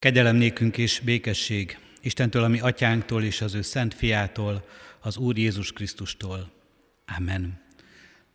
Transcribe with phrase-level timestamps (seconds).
[0.00, 4.64] Kegyelem nékünk és békesség Istentől, ami atyánktól és az ő szent fiától,
[5.00, 6.50] az Úr Jézus Krisztustól.
[7.16, 7.60] Amen.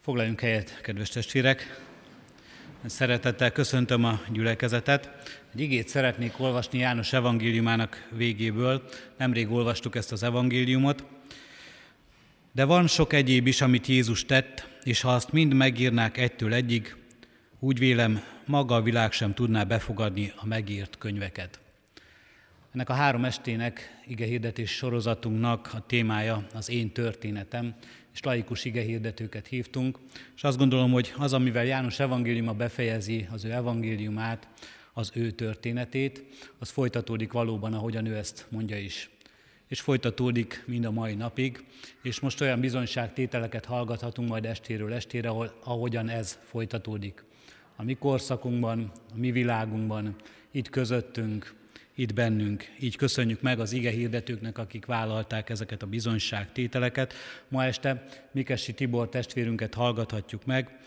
[0.01, 1.81] Foglaljunk helyet, kedves testvérek!
[2.85, 5.09] Szeretettel köszöntöm a gyülekezetet.
[5.53, 8.89] Egy igét szeretnék olvasni János evangéliumának végéből.
[9.17, 11.03] Nemrég olvastuk ezt az evangéliumot.
[12.51, 16.95] De van sok egyéb is, amit Jézus tett, és ha azt mind megírnák egytől egyig,
[17.59, 21.59] úgy vélem, maga a világ sem tudná befogadni a megírt könyveket.
[22.73, 27.73] Ennek a három estének igehirdetés sorozatunknak a témája az én történetem,
[28.13, 29.99] és laikus igehirdetőket hívtunk,
[30.35, 34.47] és azt gondolom, hogy az, amivel János evangéliuma befejezi az ő evangéliumát,
[34.93, 36.23] az ő történetét,
[36.59, 39.09] az folytatódik valóban, ahogyan ő ezt mondja is.
[39.67, 41.63] És folytatódik mind a mai napig,
[42.01, 45.29] és most olyan bizonyságtételeket hallgathatunk majd estéről estére,
[45.63, 47.24] ahogyan ez folytatódik.
[47.75, 50.15] A mi korszakunkban, a mi világunkban,
[50.51, 51.53] itt közöttünk,
[51.95, 52.63] itt bennünk.
[52.79, 57.13] Így köszönjük meg az ige hirdetőknek, akik vállalták ezeket a bizonyságtételeket.
[57.47, 60.79] Ma este Mikesi Tibor testvérünket hallgathatjuk meg,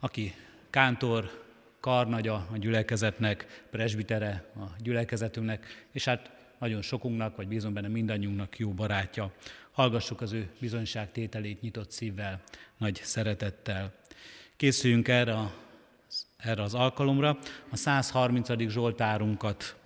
[0.00, 0.34] aki
[0.70, 1.44] kántor,
[1.80, 8.70] karnagya a gyülekezetnek, presbitere a gyülekezetünknek, és hát nagyon sokunknak, vagy bízom benne mindannyiunknak jó
[8.70, 9.32] barátja.
[9.70, 12.42] Hallgassuk az ő bizonyságtételét nyitott szívvel,
[12.78, 13.94] nagy szeretettel.
[14.56, 15.54] Készüljünk erre, a,
[16.36, 17.38] erre az alkalomra.
[17.70, 18.68] A 130.
[18.68, 19.76] Zsoltárunkat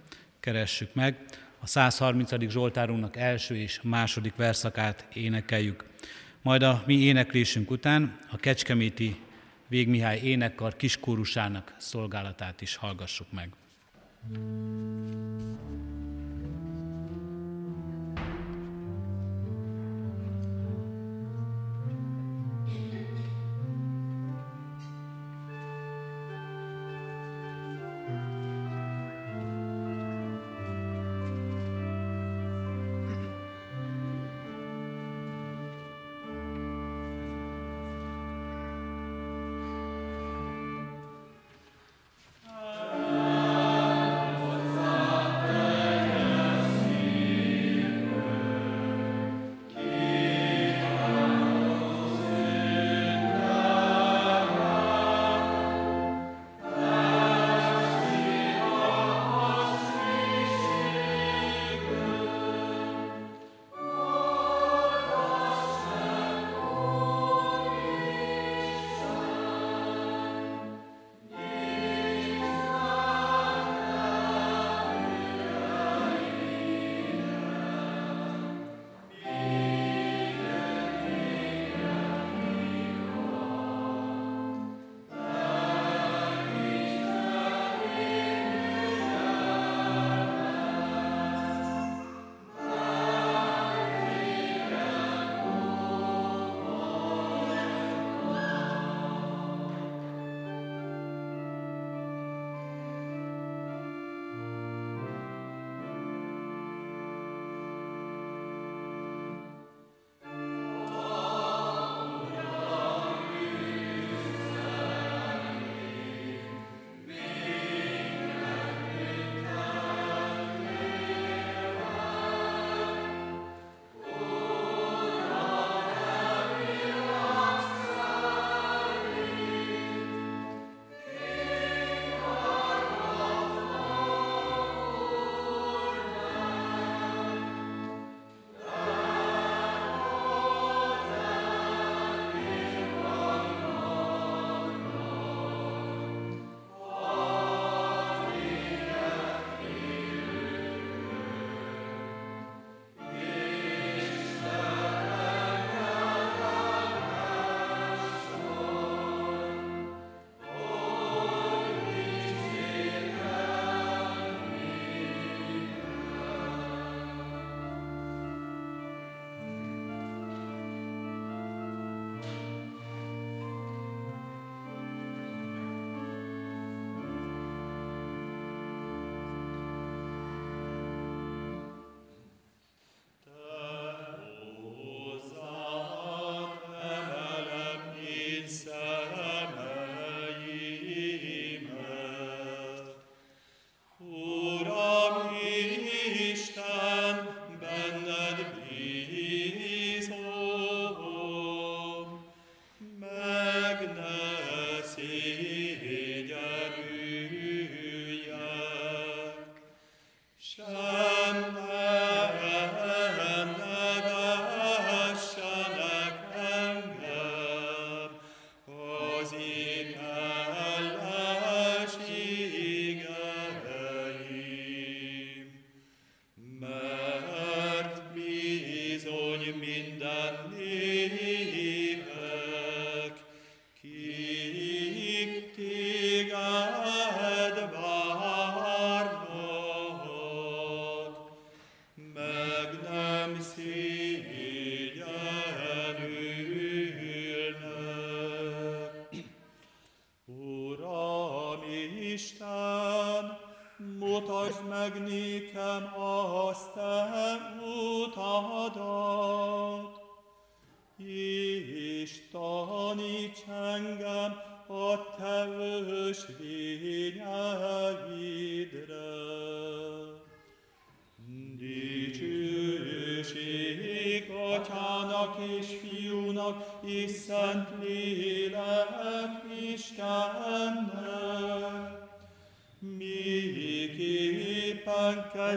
[0.41, 1.25] keressük meg.
[1.61, 2.49] A 130.
[2.49, 5.85] Zsoltárunknak első és második verszakát énekeljük.
[6.43, 9.21] Majd a mi éneklésünk után a Kecskeméti
[9.69, 13.49] Végmihály énekkar kiskórusának szolgálatát is hallgassuk meg.
[14.39, 16.10] Mm.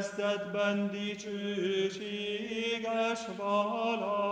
[0.04, 2.00] Kezdetben dicsőséges
[3.38, 4.23] vala,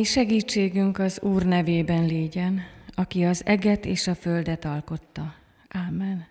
[0.00, 2.62] Ami segítségünk az Úr nevében légyen,
[2.94, 5.34] aki az eget és a földet alkotta.
[5.68, 6.26] Ámen.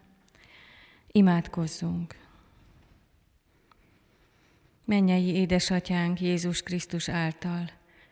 [1.11, 2.15] Imádkozzunk.
[4.85, 7.71] Mennyei édesatyánk Jézus Krisztus által,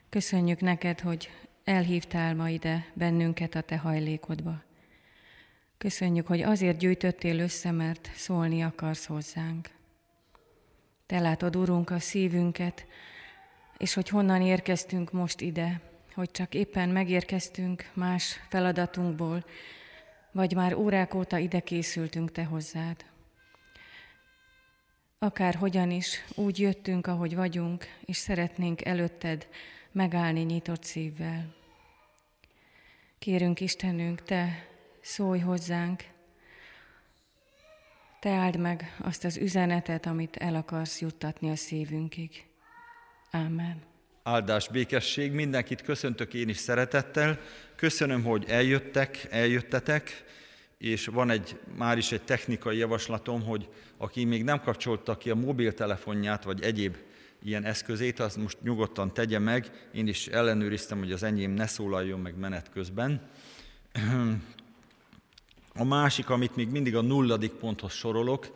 [0.09, 1.29] köszönjük neked, hogy
[1.63, 4.63] elhívtál ma ide bennünket a te hajlékodba.
[5.77, 9.69] Köszönjük, hogy azért gyűjtöttél össze, mert szólni akarsz hozzánk.
[11.05, 12.85] Te látod, Urunk, a szívünket,
[13.77, 15.81] és hogy honnan érkeztünk most ide,
[16.13, 19.45] hogy csak éppen megérkeztünk más feladatunkból,
[20.31, 23.05] vagy már órák óta ide készültünk Te hozzád.
[25.19, 29.47] Akár hogyan is, úgy jöttünk, ahogy vagyunk, és szeretnénk előtted
[29.91, 31.55] megállni nyitott szívvel.
[33.19, 34.67] Kérünk Istenünk, Te
[35.01, 36.03] szólj hozzánk,
[38.19, 42.46] Te áld meg azt az üzenetet, amit el akarsz juttatni a szívünkig.
[43.31, 43.81] Ámen.
[44.23, 47.39] Áldás, békesség, mindenkit köszöntök én is szeretettel.
[47.75, 50.23] Köszönöm, hogy eljöttek, eljöttetek,
[50.77, 55.35] és van egy, már is egy technikai javaslatom, hogy aki még nem kapcsolta ki a
[55.35, 56.95] mobiltelefonját, vagy egyéb
[57.43, 59.87] ilyen eszközét, az most nyugodtan tegye meg.
[59.91, 63.21] Én is ellenőriztem, hogy az enyém ne szólaljon meg menet közben.
[65.79, 68.53] A másik, amit még mindig a nulladik ponthoz sorolok,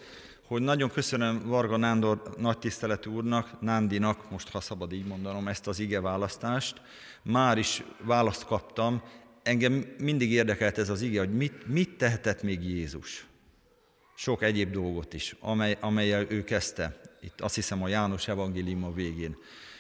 [0.51, 5.67] hogy nagyon köszönöm Varga Nándor nagy tiszteletű úrnak, Nándinak, most ha szabad így mondanom, ezt
[5.67, 6.81] az ige választást.
[7.21, 9.01] Már is választ kaptam,
[9.43, 13.25] engem mindig érdekelt ez az ige, hogy mit, mit tehetett még Jézus.
[14.15, 17.01] Sok egyéb dolgot is, amely, amelyel ő kezdte.
[17.21, 19.37] Itt azt hiszem a János evangélium végén.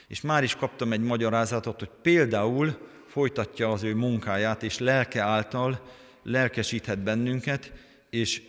[0.07, 5.81] És már is kaptam egy magyarázatot, hogy például folytatja az ő munkáját, és lelke által
[6.23, 7.71] lelkesíthet bennünket,
[8.09, 8.41] és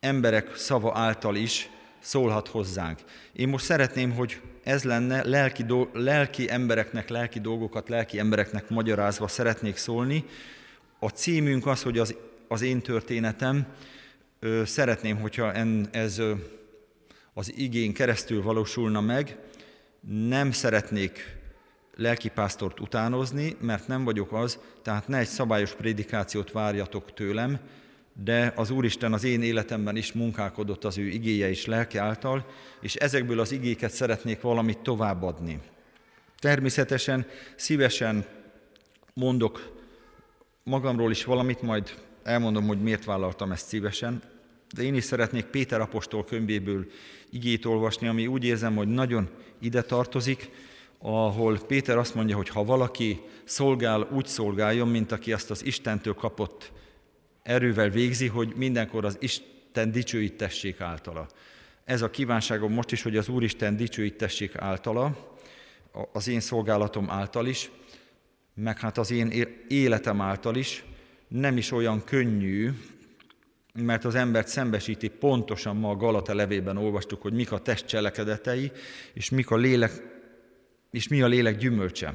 [0.00, 2.98] emberek szava által is szólhat hozzánk.
[3.32, 9.28] Én most szeretném, hogy ez lenne, lelki, do, lelki embereknek, lelki dolgokat lelki embereknek magyarázva
[9.28, 10.24] szeretnék szólni.
[10.98, 12.14] A címünk az, hogy az,
[12.48, 13.66] az én történetem,
[14.38, 16.32] ö, szeretném, hogyha en, ez ö,
[17.34, 19.36] az igén keresztül valósulna meg.
[20.08, 21.38] Nem szeretnék
[21.96, 27.60] lelkipásztort utánozni, mert nem vagyok az, tehát ne egy szabályos prédikációt várjatok tőlem,
[28.12, 32.46] de az Úristen az én életemben is munkálkodott az ő igéje és lelke által,
[32.80, 35.60] és ezekből az igéket szeretnék valamit továbbadni.
[36.38, 37.26] Természetesen
[37.56, 38.26] szívesen
[39.14, 39.78] mondok
[40.62, 44.22] magamról is valamit, majd elmondom, hogy miért vállaltam ezt szívesen,
[44.74, 46.86] de én is szeretnék Péter apostol könyvéből
[47.30, 50.50] igét olvasni, ami úgy érzem, hogy nagyon ide tartozik,
[50.98, 56.14] ahol Péter azt mondja, hogy ha valaki szolgál, úgy szolgáljon, mint aki azt az Istentől
[56.14, 56.72] kapott
[57.50, 61.28] erővel végzi, hogy mindenkor az Isten dicsőítessék általa.
[61.84, 65.36] Ez a kívánságom most is, hogy az Úristen dicsőítessék általa,
[66.12, 67.70] az én szolgálatom által is,
[68.54, 70.84] meg hát az én életem által is,
[71.28, 72.70] nem is olyan könnyű,
[73.74, 78.72] mert az embert szembesíti pontosan ma a Galata levében olvastuk, hogy mik a test cselekedetei,
[79.12, 79.92] és, mik a lélek,
[80.90, 82.14] és mi a lélek gyümölcse.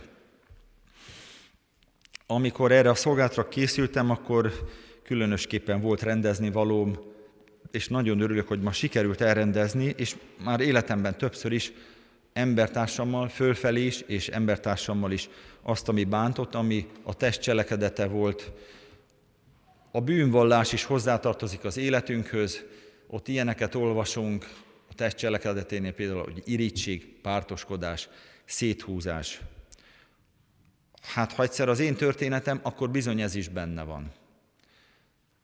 [2.28, 4.54] Amikor erre a szolgálatra készültem, akkor
[5.06, 6.98] különösképpen volt rendezni valóm,
[7.72, 11.74] és nagyon örülök, hogy ma sikerült elrendezni, és már életemben többször is
[12.34, 15.30] embertársammal, fölfelé is, és embertársammal is
[15.62, 18.52] azt, ami bántott, ami a test cselekedete volt.
[19.92, 22.64] A bűnvallás is hozzátartozik az életünkhöz,
[23.08, 24.50] ott ilyeneket olvasunk,
[24.90, 28.10] a test cselekedeténél például, hogy irítség, pártoskodás,
[28.46, 29.42] széthúzás.
[31.02, 34.12] Hát ha egyszer az én történetem, akkor bizony ez is benne van.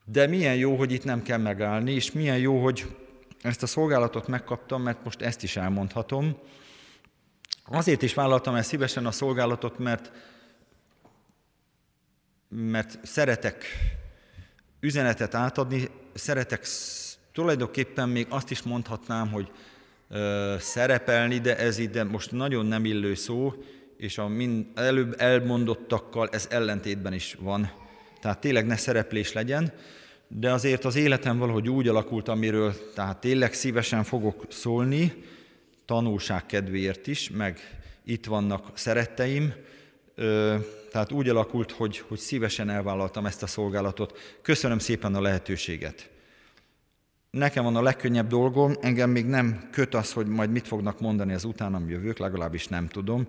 [0.05, 2.96] De milyen jó, hogy itt nem kell megállni, és milyen jó, hogy
[3.41, 6.38] ezt a szolgálatot megkaptam, mert most ezt is elmondhatom.
[7.65, 10.12] Azért is vállaltam el szívesen a szolgálatot, mert,
[12.50, 13.65] mert szeretek
[14.79, 16.65] üzenetet átadni, szeretek
[17.31, 19.51] tulajdonképpen még azt is mondhatnám, hogy
[20.10, 23.53] ö, szerepelni, de ez ide most nagyon nem illő szó,
[23.98, 27.80] és a mind, előbb elmondottakkal ez ellentétben is van.
[28.21, 29.73] Tehát tényleg ne szereplés legyen,
[30.27, 35.13] de azért az életem valahogy úgy alakult, amiről tehát tényleg szívesen fogok szólni,
[35.85, 37.59] tanulság kedvéért is, meg
[38.03, 39.53] itt vannak szeretteim,
[40.91, 44.17] tehát úgy alakult, hogy, hogy szívesen elvállaltam ezt a szolgálatot.
[44.41, 46.09] Köszönöm szépen a lehetőséget.
[47.31, 51.33] Nekem van a legkönnyebb dolgom, engem még nem köt az, hogy majd mit fognak mondani
[51.33, 53.27] az utánam jövők, legalábbis nem tudom.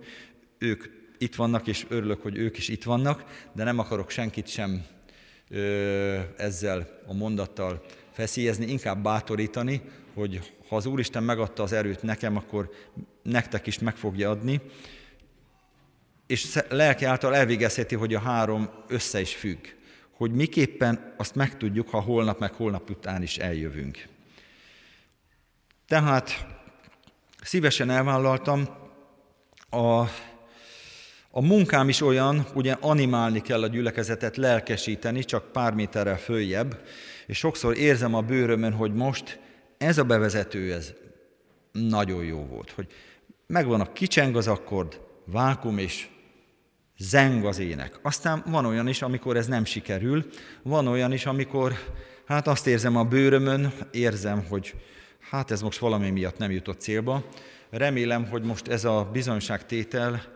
[0.58, 0.84] Ők
[1.22, 4.84] itt vannak, és örülök, hogy ők is itt vannak, de nem akarok senkit sem
[6.36, 9.82] ezzel a mondattal feszélyezni, inkább bátorítani,
[10.14, 12.70] hogy ha az Úristen megadta az erőt nekem, akkor
[13.22, 14.60] nektek is meg fogja adni,
[16.26, 19.66] és lelki által elvégezheti, hogy a három össze is függ.
[20.12, 24.06] Hogy miképpen azt megtudjuk, ha holnap meg holnap után is eljövünk.
[25.86, 26.46] Tehát
[27.42, 28.68] szívesen elvállaltam,
[29.70, 30.04] a
[31.34, 36.80] a munkám is olyan, ugye animálni kell a gyülekezetet, lelkesíteni, csak pár méterrel följebb,
[37.26, 39.40] és sokszor érzem a bőrömön, hogy most
[39.78, 40.92] ez a bevezető, ez
[41.72, 42.86] nagyon jó volt, hogy
[43.46, 46.08] megvan a kicseng az akkord, vákum és
[46.98, 47.98] zeng az ének.
[48.02, 50.24] Aztán van olyan is, amikor ez nem sikerül,
[50.62, 51.72] van olyan is, amikor
[52.26, 54.74] hát azt érzem a bőrömön, érzem, hogy
[55.30, 57.24] hát ez most valami miatt nem jutott célba.
[57.70, 60.31] Remélem, hogy most ez a bizonyságtétel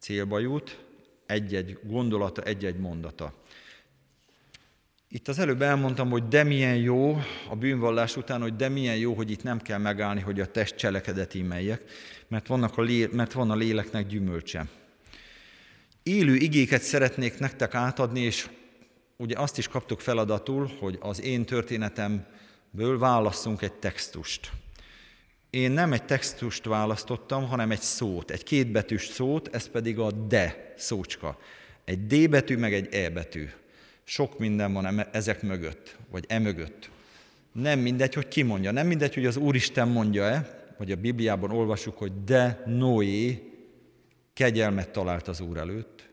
[0.00, 0.78] célba jut,
[1.26, 3.34] egy-egy gondolata, egy-egy mondata.
[5.08, 9.14] Itt az előbb elmondtam, hogy de milyen jó a bűnvallás után, hogy de milyen jó,
[9.14, 11.82] hogy itt nem kell megállni, hogy a test cselekedet imeljek,
[12.28, 14.66] mert, vannak a lé, mert van a léleknek gyümölcse.
[16.02, 18.48] Élő igéket szeretnék nektek átadni, és
[19.16, 24.50] ugye azt is kaptuk feladatul, hogy az én történetemből válasszunk egy textust.
[25.50, 30.74] Én nem egy textust választottam, hanem egy szót, egy kétbetűs szót, ez pedig a de
[30.76, 31.38] szócska.
[31.84, 33.48] Egy D betű, meg egy E betű.
[34.04, 36.90] Sok minden van ezek mögött, vagy e mögött.
[37.52, 38.70] Nem mindegy, hogy ki mondja.
[38.70, 43.42] Nem mindegy, hogy az Úristen mondja-e, vagy a Bibliában olvasjuk, hogy de Noé
[44.32, 46.08] kegyelmet talált az Úr előtt.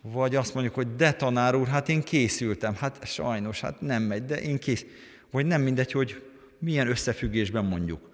[0.00, 2.74] Vagy azt mondjuk, hogy de tanár úr, hát én készültem.
[2.74, 4.84] Hát sajnos, hát nem megy, de én kész.
[5.30, 6.22] Vagy nem mindegy, hogy
[6.64, 8.10] milyen összefüggésben mondjuk.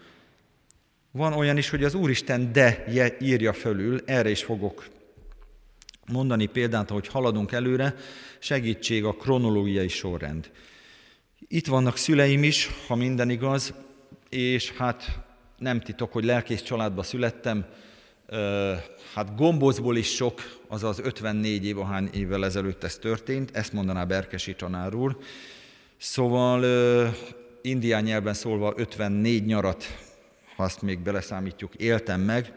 [1.11, 2.85] Van olyan is, hogy az Úristen de
[3.21, 4.89] írja fölül, erre is fogok
[6.13, 7.95] mondani példát, hogy haladunk előre,
[8.39, 10.51] segítség a kronológiai sorrend.
[11.49, 13.75] Itt vannak szüleim is, ha minden igaz,
[14.29, 15.19] és hát
[15.59, 17.67] nem titok, hogy lelkész családba születtem,
[19.15, 24.55] hát gombózból is sok, azaz 54 év, ahány évvel ezelőtt ez történt, ezt mondaná Berkesi
[24.55, 25.19] tanár úr.
[25.97, 26.65] Szóval
[27.63, 29.85] indián nyelven szólva 54 nyarat,
[30.57, 32.53] ha azt még beleszámítjuk, éltem meg,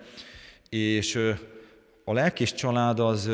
[0.70, 1.16] és
[2.04, 3.30] a lelkis család az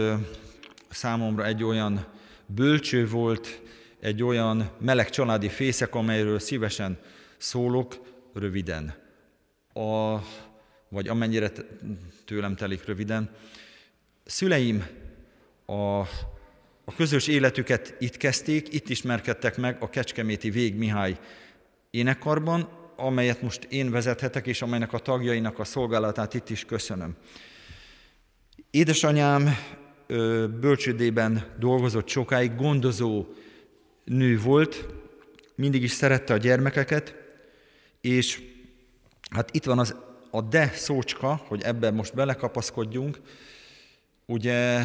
[0.89, 2.05] számomra egy olyan
[2.45, 3.61] bölcső volt,
[3.99, 6.97] egy olyan meleg családi fészek, amelyről szívesen
[7.37, 7.95] szólok
[8.33, 8.93] röviden.
[9.73, 10.17] A,
[10.89, 11.51] vagy amennyire
[12.25, 13.29] tőlem telik röviden.
[14.25, 14.87] Szüleim
[15.65, 15.99] a,
[16.85, 21.19] a közös életüket itt kezdték, itt ismerkedtek meg a Kecskeméti Vég Mihály
[21.91, 27.15] énekarban, amelyet most én vezethetek, és amelynek a tagjainak a szolgálatát itt is köszönöm.
[28.71, 29.55] Édesanyám
[30.59, 33.25] bölcsődében dolgozott sokáig, gondozó
[34.03, 34.85] nő volt,
[35.55, 37.15] mindig is szerette a gyermekeket,
[38.01, 38.41] és
[39.31, 39.95] hát itt van az
[40.31, 43.19] a de szócska, hogy ebben most belekapaszkodjunk,
[44.25, 44.83] ugye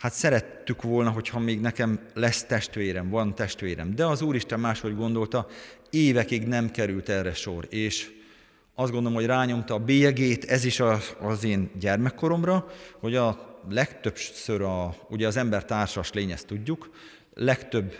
[0.00, 3.94] Hát szerettük volna, hogyha még nekem lesz testvérem, van testvérem.
[3.94, 5.46] De az Úristen máshogy gondolta,
[5.90, 7.66] évekig nem került erre sor.
[7.68, 8.10] És
[8.74, 12.66] azt gondolom, hogy rányomta a bélyegét, ez is az, az én gyermekkoromra,
[12.98, 16.90] hogy a legtöbbször, a, ugye az ember társas lény, ezt tudjuk,
[17.34, 17.94] legtöbb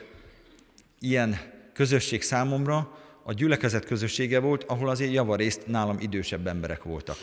[1.01, 1.37] ilyen
[1.73, 7.17] közösség számomra a gyülekezet közössége volt, ahol azért javarészt nálam idősebb emberek voltak.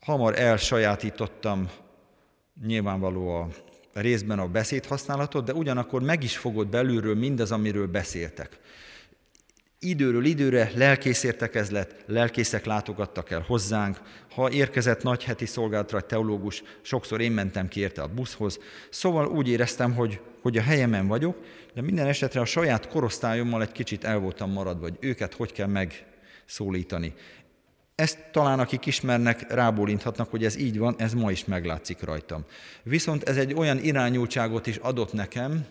[0.00, 1.70] Hamar elsajátítottam
[2.66, 3.48] nyilvánvaló a
[3.92, 8.58] részben a beszédhasználatot, de ugyanakkor meg is fogod belülről mindaz, amiről beszéltek.
[9.82, 14.00] Időről időre lelkész értekezlet, lelkészek látogattak el hozzánk,
[14.34, 18.58] ha érkezett nagy heti szolgálatra teológus, sokszor én mentem ki érte a buszhoz.
[18.90, 21.36] Szóval úgy éreztem, hogy, hogy a helyemen vagyok,
[21.74, 25.66] de minden esetre a saját korosztályommal egy kicsit el voltam maradva, hogy őket hogy kell
[25.66, 27.14] megszólítani.
[28.00, 32.44] Ezt talán akik ismernek, rábólinthatnak, hogy ez így van, ez ma is meglátszik rajtam.
[32.82, 35.66] Viszont ez egy olyan irányultságot is adott nekem,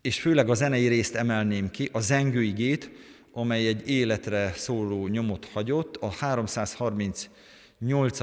[0.00, 2.90] és főleg a zenei részt emelném ki, a zengőigét,
[3.32, 8.18] amely egy életre szóló nyomot hagyott, a 338.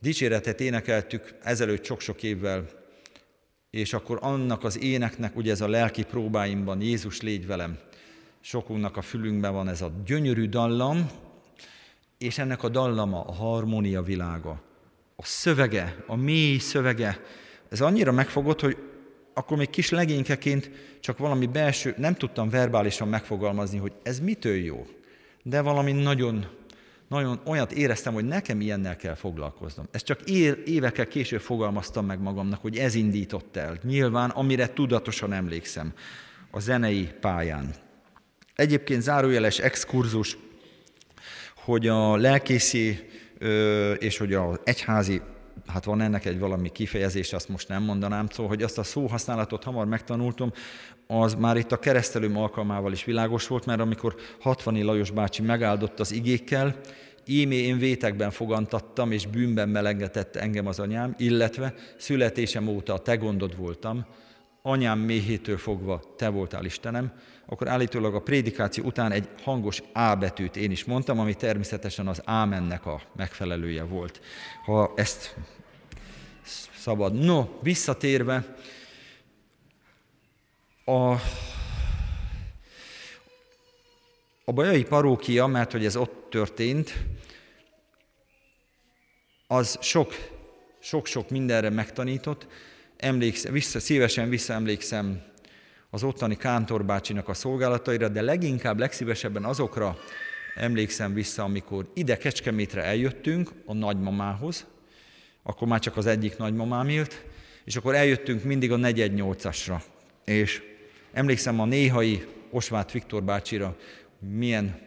[0.00, 2.68] dicséretet énekeltük ezelőtt sok-sok évvel,
[3.70, 7.78] és akkor annak az éneknek, ugye ez a lelki próbáimban, Jézus légy velem,
[8.40, 11.10] sokunknak a fülünkben van ez a gyönyörű dallam,
[12.18, 14.62] és ennek a dallama, a harmónia világa,
[15.16, 17.20] a szövege, a mély szövege,
[17.68, 18.76] ez annyira megfogott, hogy
[19.34, 24.86] akkor még kis legénykeként csak valami belső, nem tudtam verbálisan megfogalmazni, hogy ez mitől jó.
[25.42, 26.46] De valami nagyon,
[27.08, 29.88] nagyon olyat éreztem, hogy nekem ilyennel kell foglalkoznom.
[29.90, 30.20] Ezt csak
[30.64, 33.78] évekkel később fogalmaztam meg magamnak, hogy ez indított el.
[33.82, 35.92] Nyilván, amire tudatosan emlékszem
[36.50, 37.74] a zenei pályán.
[38.54, 40.36] Egyébként zárójeles exkurzus,
[41.64, 43.08] hogy a lelkészi
[43.98, 45.20] és hogy az egyházi,
[45.66, 49.64] hát van ennek egy valami kifejezés, azt most nem mondanám, szóval, hogy azt a szóhasználatot
[49.64, 50.52] hamar megtanultam,
[51.06, 56.00] az már itt a keresztelőm alkalmával is világos volt, mert amikor 60 Lajos bácsi megáldott
[56.00, 56.80] az igékkel,
[57.26, 63.16] ímé én vétekben fogantattam, és bűnben melengetett engem az anyám, illetve születésem óta a te
[63.16, 64.06] gondod voltam,
[64.62, 67.12] anyám méhétől fogva te voltál Istenem,
[67.46, 72.22] akkor állítólag a prédikáció után egy hangos A betűt én is mondtam, ami természetesen az
[72.24, 74.20] Ámennek a megfelelője volt.
[74.64, 75.36] Ha ezt
[76.76, 77.12] szabad.
[77.14, 78.56] No, visszatérve,
[80.84, 81.12] a,
[84.44, 86.94] a bajai parókia, mert hogy ez ott történt,
[89.46, 90.14] az sok,
[90.78, 92.46] sok-sok mindenre megtanított.
[92.96, 95.22] Emlékszem, vissza, szívesen visszaemlékszem
[95.94, 99.96] az ottani kántorbácsinak a szolgálataira, de leginkább, legszívesebben azokra
[100.54, 104.66] emlékszem vissza, amikor ide Kecskemétre eljöttünk a nagymamához,
[105.42, 107.24] akkor már csak az egyik nagymamám élt,
[107.64, 109.82] és akkor eljöttünk mindig a 418-asra.
[110.24, 110.62] És
[111.12, 113.76] emlékszem a néhai Osvát Viktor bácsira,
[114.18, 114.80] milyen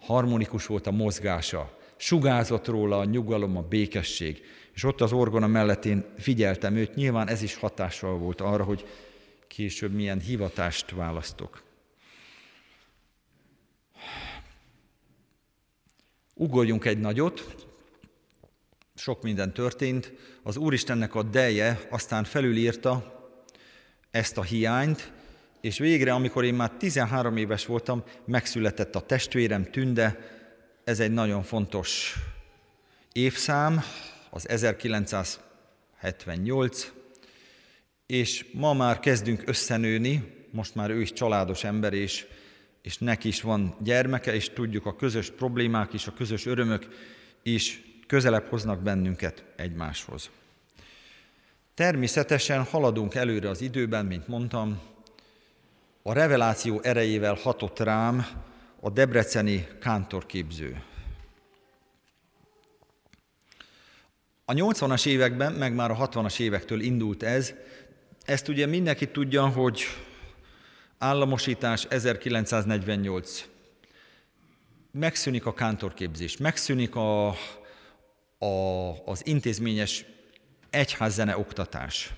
[0.00, 4.42] harmonikus volt a mozgása, sugázott róla a nyugalom, a békesség.
[4.74, 8.84] És ott az orgona mellett én figyeltem őt, nyilván ez is hatással volt arra, hogy
[9.48, 11.62] később milyen hivatást választok.
[16.34, 17.66] Ugorjunk egy nagyot,
[18.94, 20.12] sok minden történt.
[20.42, 23.16] Az Úristennek a deje aztán felülírta
[24.10, 25.12] ezt a hiányt,
[25.60, 30.36] és végre, amikor én már 13 éves voltam, megszületett a testvérem Tünde,
[30.84, 32.14] ez egy nagyon fontos
[33.12, 33.82] évszám,
[34.30, 36.97] az 1978,
[38.08, 42.26] és ma már kezdünk összenőni, most már ő is családos ember, és,
[42.82, 46.88] és neki is van gyermeke, és tudjuk, a közös problémák is, a közös örömök
[47.42, 50.30] is közelebb hoznak bennünket egymáshoz.
[51.74, 54.80] Természetesen haladunk előre az időben, mint mondtam,
[56.02, 58.26] a reveláció erejével hatott rám
[58.80, 60.82] a debreceni kántorképző.
[64.44, 67.54] A 80-as években, meg már a 60-as évektől indult ez,
[68.28, 69.82] Ezt ugye mindenki tudja, hogy
[70.98, 73.44] államosítás 1948.
[74.92, 77.28] Megszűnik a kántorképzés, megszűnik a,
[78.38, 78.46] a,
[79.04, 80.04] az intézményes
[80.70, 82.12] egyházzene oktatás.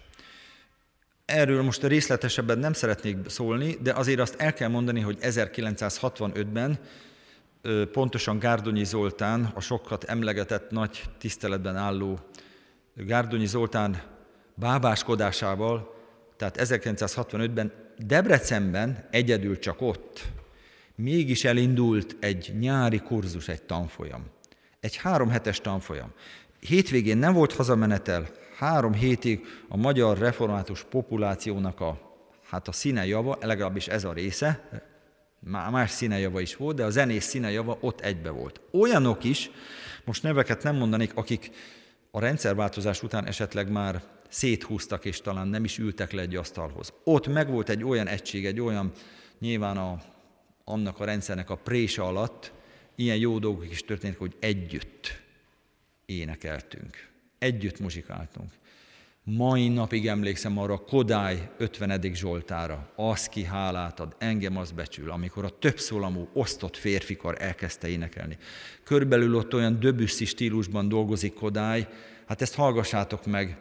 [1.25, 6.79] Erről most részletesebben nem szeretnék szólni, de azért azt el kell mondani, hogy 1965-ben
[7.92, 12.18] pontosan Gárdonyi Zoltán, a sokat emlegetett nagy tiszteletben álló
[12.94, 14.03] Gárdonyi Zoltán
[14.55, 15.99] bábáskodásával,
[16.40, 20.22] tehát 1965-ben Debrecenben, egyedül csak ott,
[20.94, 24.26] mégis elindult egy nyári kurzus, egy tanfolyam.
[24.81, 26.12] Egy három hetes tanfolyam.
[26.61, 32.16] Hétvégén nem volt hazamenetel, három hétig a magyar református populációnak a,
[32.48, 34.68] hát a színejava, legalábbis ez a része,
[35.70, 38.61] más színejava is volt, de a zenés színejava ott egybe volt.
[38.72, 39.50] Olyanok is,
[40.05, 41.50] most neveket nem mondanék, akik
[42.11, 46.93] a rendszerváltozás után esetleg már széthúztak, és talán nem is ültek le egy asztalhoz.
[47.05, 48.93] Ott megvolt egy olyan egység, egy olyan,
[49.38, 50.01] nyilván a,
[50.64, 52.53] annak a rendszernek a prése alatt,
[52.95, 55.21] ilyen jó dolgok is történtek, hogy együtt
[56.07, 58.51] énekeltünk, együtt muzsikáltunk.
[59.25, 62.01] Mai napig emlékszem arra a Kodály 50.
[62.14, 68.37] Zsoltára, az ki hálát ad, engem az becsül, amikor a többszólamú osztott férfikar elkezdte énekelni.
[68.85, 71.88] Körbelül ott olyan döbüsszi stílusban dolgozik Kodály,
[72.27, 73.59] hát ezt hallgassátok meg,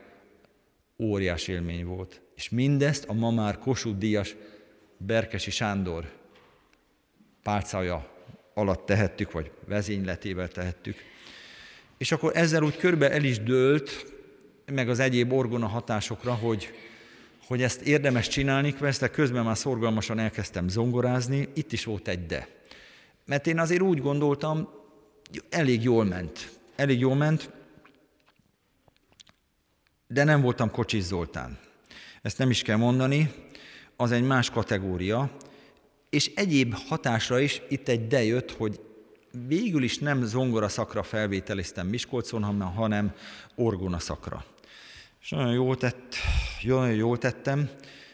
[0.99, 2.21] óriás élmény volt.
[2.35, 4.35] És mindezt a ma már Kossuth Díjas
[4.97, 6.11] Berkesi Sándor
[7.43, 8.09] pálcája
[8.53, 10.95] alatt tehettük, vagy vezényletével tehettük.
[11.97, 14.13] És akkor ezzel úgy körbe el is dőlt,
[14.65, 16.73] meg az egyéb orgona hatásokra, hogy,
[17.47, 22.47] hogy ezt érdemes csinálni, de közben már szorgalmasan elkezdtem zongorázni, itt is volt egy de.
[23.25, 24.69] Mert én azért úgy gondoltam,
[25.49, 26.49] elég jól ment.
[26.75, 27.51] Elég jól ment,
[30.11, 31.57] de nem voltam Kocsis Zoltán.
[32.21, 33.31] Ezt nem is kell mondani,
[33.95, 35.31] az egy más kategória,
[36.09, 38.79] és egyéb hatásra is itt egy de jött, hogy
[39.47, 42.43] végül is nem zongora szakra felvételiztem Miskolcon,
[42.73, 43.13] hanem
[43.55, 44.45] orgona szakra.
[45.21, 46.15] És nagyon jól, tett,
[46.63, 47.69] nagyon jól tettem,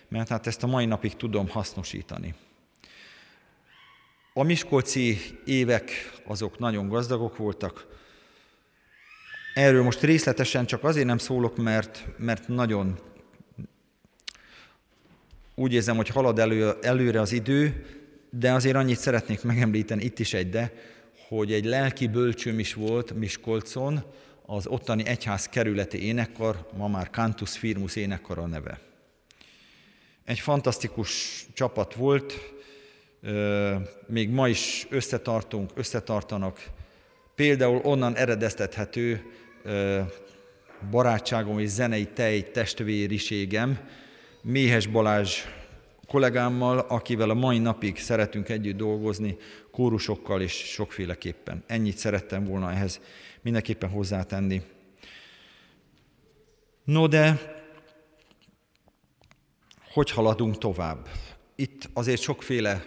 [0.07, 2.33] mert hát ezt a mai napig tudom hasznosítani.
[4.33, 5.91] A miskolci évek
[6.25, 7.94] azok nagyon gazdagok voltak.
[9.55, 12.99] Erről most részletesen csak azért nem szólok, mert, mert nagyon
[15.55, 17.85] úgy érzem, hogy halad elő, előre az idő,
[18.29, 20.73] de azért annyit szeretnék megemlíteni, itt is egy de,
[21.27, 24.03] hogy egy lelki bölcsőm is volt Miskolcon,
[24.45, 28.79] az ottani egyház kerületi énekkar, ma már Cantus Firmus énekkar a neve.
[30.25, 32.53] Egy fantasztikus csapat volt,
[34.07, 36.63] még ma is összetartunk, összetartanak.
[37.35, 39.23] Például onnan eredeztethető
[40.91, 43.79] barátságom és zenei tej testvériségem,
[44.41, 45.43] Méhes Balázs
[46.07, 49.37] kollégámmal, akivel a mai napig szeretünk együtt dolgozni,
[49.71, 51.63] kórusokkal és sokféleképpen.
[51.67, 53.01] Ennyit szerettem volna ehhez
[53.41, 54.61] mindenképpen hozzátenni.
[56.83, 57.53] No de,
[59.93, 61.07] hogy haladunk tovább?
[61.55, 62.83] Itt azért sokféle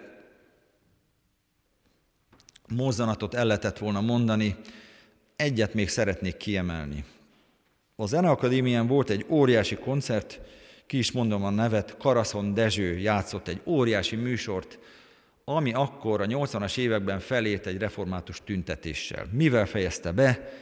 [2.69, 4.57] mozzanatot el lehetett volna mondani,
[5.39, 7.05] egyet még szeretnék kiemelni.
[7.97, 10.41] A Zeneakadémián volt egy óriási koncert,
[10.87, 14.79] ki is mondom a nevet, Karaszon Dezső játszott egy óriási műsort,
[15.45, 19.29] ami akkor a 80-as években felért egy református tüntetéssel.
[19.33, 20.53] Mivel fejezte be?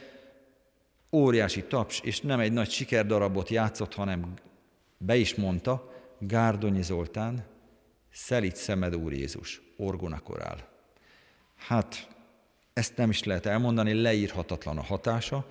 [1.11, 4.33] Óriási taps, és nem egy nagy sikerdarabot játszott, hanem
[4.97, 7.45] be is mondta, Gárdonyi Zoltán,
[8.11, 10.69] Szelít Szemed Úr Jézus, orgonakorál.
[11.55, 12.07] Hát,
[12.77, 15.45] ezt nem is lehet elmondani, leírhatatlan a hatása,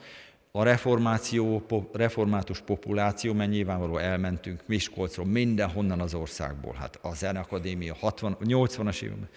[0.51, 8.37] a reformáció, református populáció, mert nyilvánvalóan elmentünk Miskolcról, mindenhonnan az országból, hát a Zenakadémia 60,
[8.41, 9.29] 80-as években,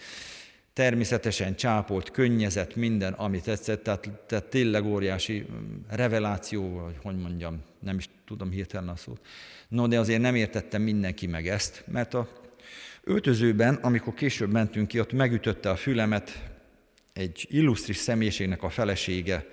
[0.73, 7.62] természetesen csápolt, könnyezett minden, amit tetszett, tehát, tehát tényleg óriási mm, reveláció, vagy hogy mondjam,
[7.80, 9.19] nem is tudom hirtelen a szót.
[9.67, 12.28] No, de azért nem értettem mindenki meg ezt, mert a
[13.04, 16.48] öltözőben, amikor később mentünk ki, ott megütötte a fülemet
[17.13, 19.45] egy illusztris személyiségnek a felesége,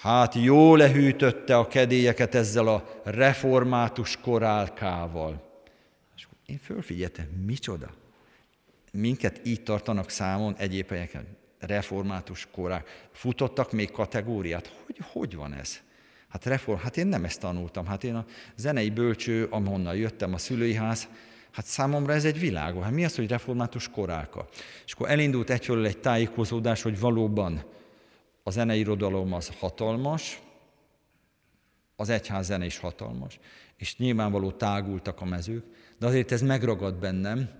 [0.00, 5.62] Hát jó lehűtötte a kedélyeket ezzel a református korálkával.
[6.16, 7.90] És én fölfigyeltem, micsoda?
[8.92, 11.26] Minket így tartanak számon egyéb helyeken.
[11.58, 13.08] Református korák.
[13.12, 14.74] Futottak még kategóriát.
[14.86, 15.80] Hogy, hogy van ez?
[16.28, 17.86] Hát reform, hát én nem ezt tanultam.
[17.86, 18.24] Hát én a
[18.56, 21.08] zenei bölcső, ahonnan jöttem, a szülői ház,
[21.52, 22.82] hát számomra ez egy világos.
[22.82, 24.48] Hát mi az, hogy református korálka?
[24.86, 27.64] És akkor elindult egyfelől egy tájékozódás, hogy valóban
[28.42, 30.40] a zeneirodalom az hatalmas,
[31.96, 33.38] az egyház zene is hatalmas,
[33.76, 35.64] és nyilvánvaló tágultak a mezők,
[35.98, 37.50] de azért ez megragad bennem,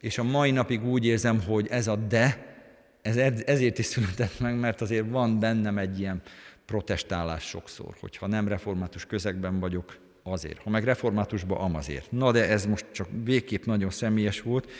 [0.00, 2.54] és a mai napig úgy érzem, hogy ez a de,
[3.02, 6.22] ez ezért is született meg, mert azért van bennem egy ilyen
[6.64, 9.98] protestálás sokszor, hogyha nem református közegben vagyok,
[10.32, 10.62] azért.
[10.62, 12.12] Ha meg reformátusban, am azért.
[12.12, 14.70] Na de ez most csak végképp nagyon személyes volt.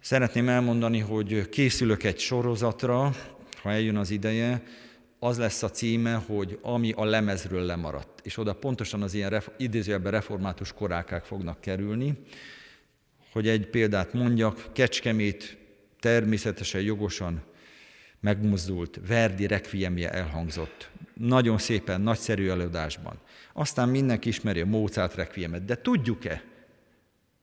[0.00, 3.12] Szeretném elmondani, hogy készülök egy sorozatra,
[3.62, 4.62] ha eljön az ideje,
[5.18, 8.20] az lesz a címe, hogy ami a lemezről lemaradt.
[8.22, 12.18] És oda pontosan az ilyen idézőjelben református korákák fognak kerülni.
[13.32, 15.56] Hogy egy példát mondjak, Kecskemét
[16.00, 17.42] természetesen jogosan
[18.20, 20.90] megmozdult, Verdi rekviemje elhangzott.
[21.20, 23.18] Nagyon szépen, nagyszerű előadásban.
[23.52, 26.42] Aztán mindenki ismeri a Mozart rekviemet, de tudjuk-e,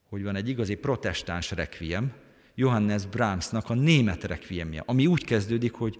[0.08, 2.12] hogy van egy igazi protestáns rekviem,
[2.54, 5.96] Johannes Brahmsnak a német rekviemje, ami úgy kezdődik, hogy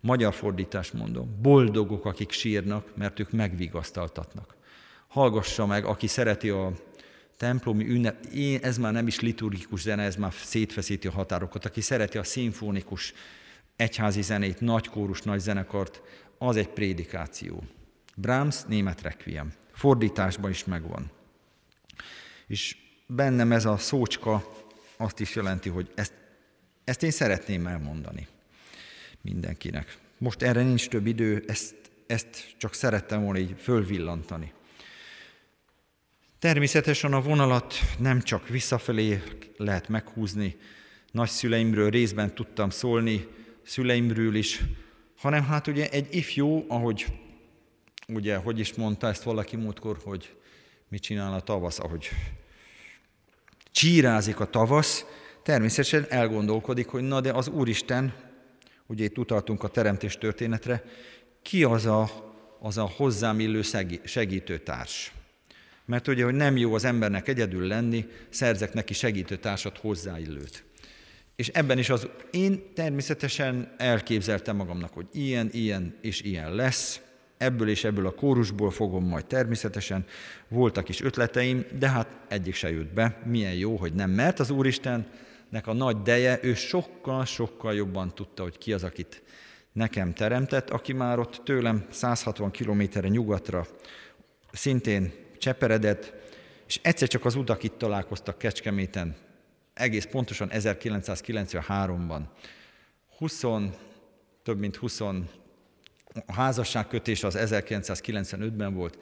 [0.00, 4.56] magyar fordítás mondom, boldogok, akik sírnak, mert ők megvigasztaltatnak.
[5.08, 6.72] Hallgassa meg, aki szereti a
[7.36, 11.80] templomi ünnep, én, ez már nem is liturgikus zene, ez már szétfeszíti a határokat, aki
[11.80, 13.12] szereti a szimfonikus
[13.76, 16.02] egyházi zenét, nagy kórus, nagy zenekart,
[16.42, 17.62] az egy prédikáció.
[18.16, 19.52] Brahms német requiem.
[19.72, 21.10] Fordításban is megvan.
[22.46, 22.76] És
[23.06, 24.52] bennem ez a szócska
[24.96, 26.12] azt is jelenti, hogy ezt,
[26.84, 28.28] ezt én szeretném elmondani
[29.20, 29.98] mindenkinek.
[30.18, 31.74] Most erre nincs több idő, ezt,
[32.06, 34.52] ezt csak szerettem volna így fölvillantani.
[36.38, 39.22] Természetesen a vonalat nem csak visszafelé
[39.56, 40.56] lehet meghúzni,
[41.10, 43.26] nagyszüleimről részben tudtam szólni,
[43.62, 44.62] szüleimről is,
[45.20, 47.06] hanem hát ugye egy ifjú, ahogy
[48.08, 50.36] ugye, hogy is mondta ezt valaki múltkor, hogy
[50.88, 52.08] mit csinál a tavasz, ahogy
[53.70, 55.04] csírázik a tavasz,
[55.42, 58.14] természetesen elgondolkodik, hogy na de az Úristen,
[58.86, 60.84] ugye itt utaltunk a teremtés történetre,
[61.42, 62.10] ki az a,
[62.58, 63.62] az a hozzám illő
[64.04, 65.12] segítőtárs.
[65.84, 70.64] Mert ugye, hogy nem jó az embernek egyedül lenni, szerzek neki segítőtársat hozzáillőt.
[71.40, 77.00] És ebben is az én természetesen elképzeltem magamnak, hogy ilyen, ilyen és ilyen lesz,
[77.36, 80.04] ebből és ebből a kórusból fogom majd természetesen,
[80.48, 84.50] voltak is ötleteim, de hát egyik se jött be, milyen jó, hogy nem, mert az
[84.50, 89.22] Úristennek a nagy deje, ő sokkal-sokkal jobban tudta, hogy ki az, akit
[89.72, 93.66] nekem teremtett, aki már ott tőlem 160 kilométerre nyugatra
[94.52, 96.12] szintén cseperedett,
[96.66, 99.28] és egyszer csak az utak itt találkoztak Kecskeméten,
[99.80, 102.20] egész pontosan 1993-ban.
[103.18, 103.42] 20,
[104.42, 108.98] több mint 20 a házasságkötés az 1995-ben volt,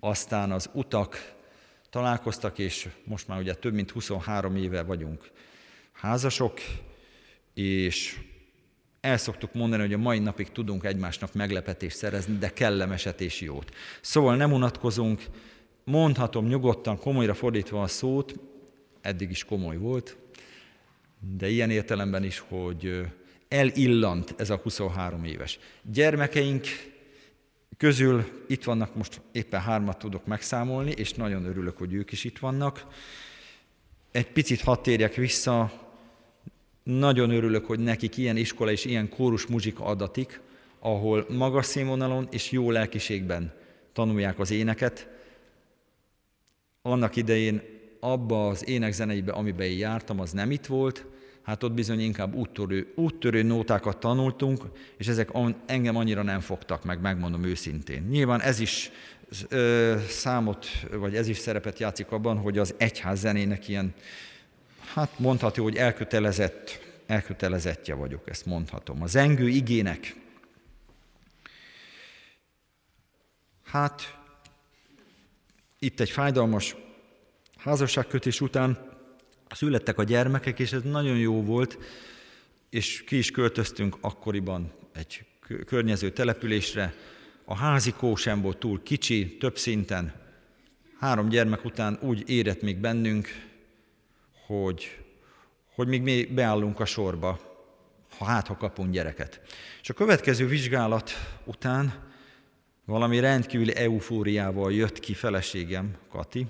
[0.00, 1.34] aztán az utak
[1.90, 5.30] találkoztak, és most már ugye több mint 23 éve vagyunk
[5.92, 6.60] házasok,
[7.54, 8.20] és
[9.00, 13.74] el szoktuk mondani, hogy a mai napig tudunk egymásnak meglepetést szerezni, de kellemeset és jót.
[14.00, 15.22] Szóval nem unatkozunk,
[15.84, 18.34] mondhatom nyugodtan, komolyra fordítva a szót,
[19.02, 20.16] eddig is komoly volt,
[21.36, 23.00] de ilyen értelemben is, hogy
[23.48, 25.58] elillant ez a 23 éves.
[25.82, 26.66] Gyermekeink
[27.76, 32.38] közül itt vannak, most éppen hármat tudok megszámolni, és nagyon örülök, hogy ők is itt
[32.38, 32.86] vannak.
[34.10, 35.72] Egy picit hadd térjek vissza,
[36.82, 40.40] nagyon örülök, hogy nekik ilyen iskola és ilyen kórus muzsika adatik,
[40.78, 43.52] ahol magas színvonalon és jó lelkiségben
[43.92, 45.08] tanulják az éneket.
[46.82, 47.71] Annak idején
[48.04, 51.04] abba az énekzeneibe, amiben én jártam, az nem itt volt,
[51.42, 54.62] hát ott bizony inkább úttörő, úttörő nótákat tanultunk,
[54.96, 55.28] és ezek
[55.66, 58.02] engem annyira nem fogtak meg, megmondom őszintén.
[58.10, 58.90] Nyilván ez is
[59.48, 63.94] ö, számot, vagy ez is szerepet játszik abban, hogy az egyház zenének ilyen,
[64.94, 69.02] hát mondható, hogy elkötelezett, elkötelezettje vagyok, ezt mondhatom.
[69.02, 70.14] A zengő igének,
[73.64, 74.18] hát
[75.78, 76.76] itt egy fájdalmas
[77.62, 78.78] házasságkötés után
[79.54, 81.78] születtek a gyermekek, és ez nagyon jó volt,
[82.70, 85.24] és ki is költöztünk akkoriban egy
[85.66, 86.94] környező településre.
[87.44, 90.12] A házikó sem volt túl kicsi, több szinten.
[90.98, 93.28] Három gyermek után úgy érett még bennünk,
[94.46, 94.98] hogy,
[95.74, 97.40] hogy még mi beállunk a sorba,
[98.18, 99.40] ha hát, ha kapunk gyereket.
[99.82, 101.10] És a következő vizsgálat
[101.44, 102.10] után
[102.84, 106.46] valami rendkívüli eufóriával jött ki feleségem, Kati,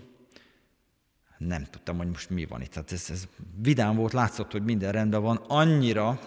[1.46, 2.70] nem tudtam, hogy most mi van itt.
[2.70, 3.28] Tehát ez, ez
[3.62, 6.20] vidám volt, látszott, hogy minden rendben van, annyira,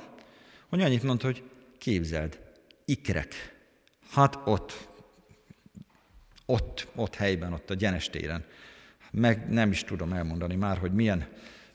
[0.69, 1.43] hogy annyit mondta, hogy
[1.77, 2.39] képzeld,
[2.85, 3.55] ikrek.
[4.11, 4.87] Hát ott,
[6.45, 8.45] ott, ott helyben, ott a Gyenes téren.
[9.11, 11.27] Meg nem is tudom elmondani már, hogy milyen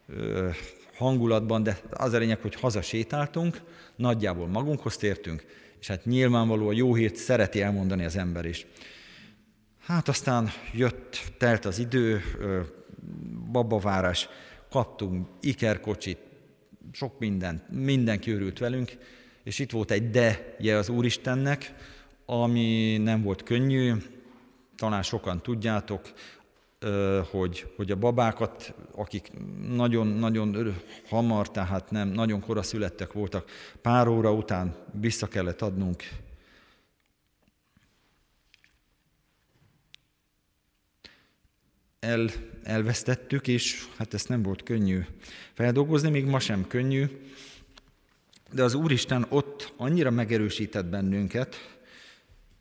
[0.07, 0.49] ö,
[0.95, 3.61] hangulatban, de az a lényeg, hogy hazasétáltunk,
[3.97, 5.45] nagyjából magunkhoz tértünk,
[5.81, 8.67] és hát nyilvánvaló a jó hírt szereti elmondani az ember is.
[9.81, 12.23] Hát aztán jött, telt az idő,
[13.53, 14.29] babavárás,
[14.71, 16.19] kaptunk ikerkocsit,
[16.93, 18.93] sok mindent, mindenki örült velünk,
[19.43, 21.75] és itt volt egy de-je az Úristennek,
[22.27, 23.95] ami nem volt könnyű,
[24.77, 26.13] talán sokan tudjátok,
[27.31, 29.31] hogy, hogy a babákat, akik
[29.69, 30.77] nagyon-nagyon
[31.09, 33.51] hamar, tehát nem, nagyon kora születtek voltak,
[33.83, 36.03] pár óra után vissza kellett adnunk.
[42.01, 42.31] El,
[42.63, 45.01] elvesztettük, és hát ezt nem volt könnyű
[45.53, 47.05] feldolgozni, még ma sem könnyű,
[48.53, 51.79] de az Úristen ott annyira megerősített bennünket,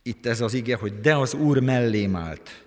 [0.03, 2.65] itt ez az ige, hogy de az Úr mellém állt.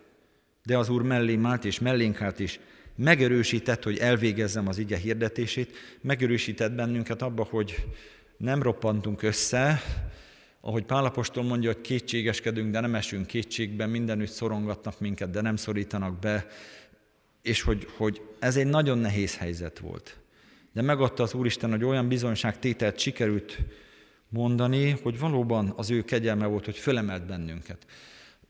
[0.64, 2.60] De az Úr mellém állt, és mellénk állt is.
[2.96, 7.84] Megerősített, hogy elvégezzem az ige hirdetését, megerősített bennünket abba, hogy
[8.36, 9.82] nem roppantunk össze,
[10.64, 16.18] ahogy Pálapostól mondja, hogy kétségeskedünk, de nem esünk kétségbe, mindenütt szorongatnak minket, de nem szorítanak
[16.18, 16.46] be,
[17.42, 20.16] és hogy, hogy ez egy nagyon nehéz helyzet volt.
[20.72, 23.58] De megadta az Úristen, hogy olyan bizonyságtételt sikerült
[24.28, 27.86] mondani, hogy valóban az ő kegyelme volt, hogy fölemelt bennünket.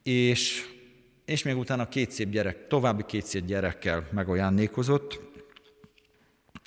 [0.02, 0.64] És,
[1.24, 5.20] és még utána két szép gyerek, további két szép gyerekkel megajándékozott,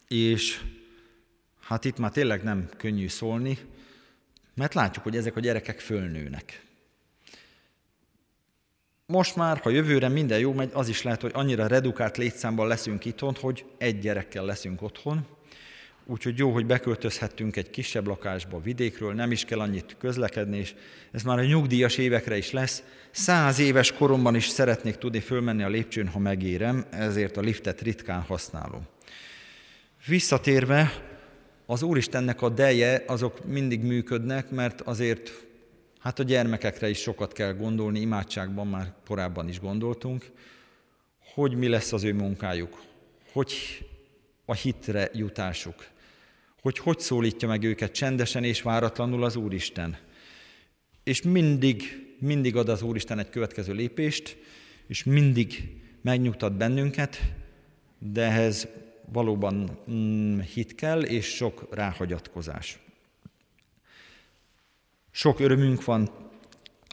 [0.08, 0.62] és
[1.62, 3.58] hát itt már tényleg nem könnyű szólni,
[4.56, 6.64] mert látjuk, hogy ezek a gyerekek fölnőnek.
[9.06, 13.06] Most már, ha jövőre minden jó megy, az is lehet, hogy annyira redukált létszámban leszünk
[13.06, 15.28] itthon, hogy egy gyerekkel leszünk otthon,
[16.08, 20.74] Úgyhogy jó, hogy beköltözhettünk egy kisebb lakásba vidékről, nem is kell annyit közlekedni, és
[21.12, 22.84] ez már a nyugdíjas évekre is lesz.
[23.12, 28.22] Száz éves koromban is szeretnék tudni fölmenni a lépcsőn, ha megérem, ezért a liftet ritkán
[28.22, 28.88] használom.
[30.08, 30.94] Visszatérve,
[31.66, 35.46] az Úristennek a deje, azok mindig működnek, mert azért
[36.00, 40.32] hát a gyermekekre is sokat kell gondolni, imádságban már korábban is gondoltunk,
[41.34, 42.82] hogy mi lesz az ő munkájuk,
[43.32, 43.54] hogy
[44.46, 45.94] a hitre jutásuk
[46.66, 49.98] hogy hogy szólítja meg őket csendesen és váratlanul az Úristen.
[51.04, 51.84] És mindig,
[52.20, 54.38] mindig ad az Úristen egy következő lépést,
[54.88, 57.22] és mindig megnyugtat bennünket,
[58.00, 58.68] de ehhez
[59.12, 62.80] valóban mm, hit kell, és sok ráhagyatkozás.
[65.12, 66.10] Sok örömünk van,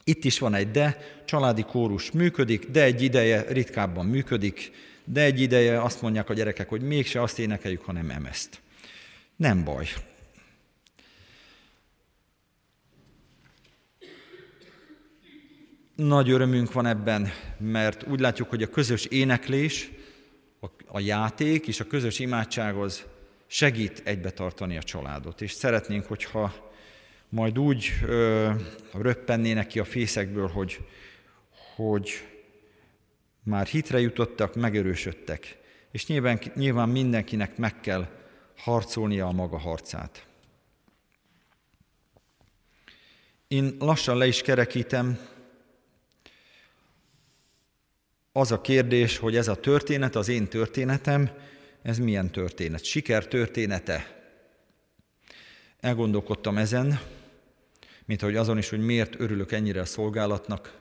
[0.05, 4.73] itt is van egy de, családi kórus működik, de egy ideje ritkábban működik,
[5.05, 8.61] de egy ideje azt mondják a gyerekek, hogy mégse azt énekeljük, hanem emezt.
[9.37, 9.87] Nem baj.
[15.95, 19.91] Nagy örömünk van ebben, mert úgy látjuk, hogy a közös éneklés,
[20.95, 23.05] a játék és a közös imádsághoz
[23.47, 25.41] segít egybe tartani a családot.
[25.41, 26.71] És szeretnénk, hogyha
[27.29, 28.51] majd úgy ö,
[28.93, 30.85] röppennének ki a fészekből, hogy,
[31.77, 32.11] hogy
[33.43, 35.59] már hitre jutottak, megerősödtek.
[35.91, 38.09] És nyilván, nyilván mindenkinek meg kell
[38.57, 40.27] harcolnia a maga harcát.
[43.49, 45.19] Én lassan le is kerekítem.
[48.33, 51.31] Az a kérdés, hogy ez a történet, az én történetem,
[51.83, 52.85] ez milyen történet?
[52.85, 54.21] Siker története?
[55.81, 57.01] Elgondolkodtam ezen,
[58.05, 60.81] mint ahogy azon is, hogy miért örülök ennyire a szolgálatnak.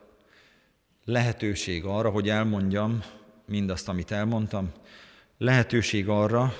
[1.04, 3.02] Lehetőség arra, hogy elmondjam
[3.46, 4.72] mindazt, amit elmondtam.
[5.38, 6.54] Lehetőség arra,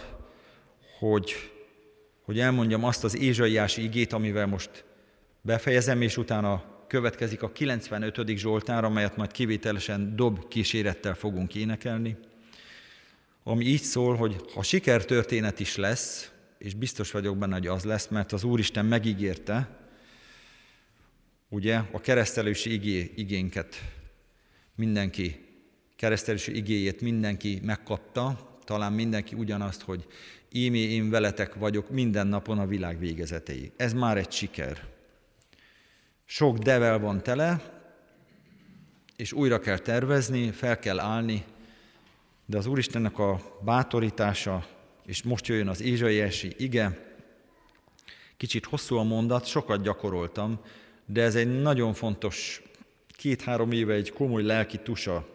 [0.99, 1.35] hogy,
[2.23, 4.85] hogy elmondjam azt az ézsaiási igét, amivel most
[5.41, 8.37] befejezem, és utána következik a 95.
[8.37, 12.17] Zsoltár, amelyet majd kivételesen dob kísérettel fogunk énekelni,
[13.43, 18.09] ami így szól, hogy ha sikertörténet is lesz, és biztos vagyok benne, hogy az lesz,
[18.09, 19.79] mert az Úristen megígérte,
[21.49, 23.77] ugye a keresztelősi igé, igénket
[24.75, 25.45] mindenki,
[25.97, 30.07] keresztelősi igéjét mindenki megkapta, talán mindenki ugyanazt, hogy
[30.51, 33.73] ímé én veletek vagyok minden napon a világ végezetéig.
[33.77, 34.92] Ez már egy siker.
[36.25, 37.61] Sok devel van tele,
[39.17, 41.45] és újra kell tervezni, fel kell állni,
[42.47, 44.67] de az Úristennek a bátorítása,
[45.07, 47.17] és most jöjjön az Ézsaiási ige,
[48.37, 50.61] kicsit hosszú a mondat, sokat gyakoroltam,
[51.07, 52.63] de ez egy nagyon fontos,
[53.07, 55.27] két-három éve egy komoly lelki tusa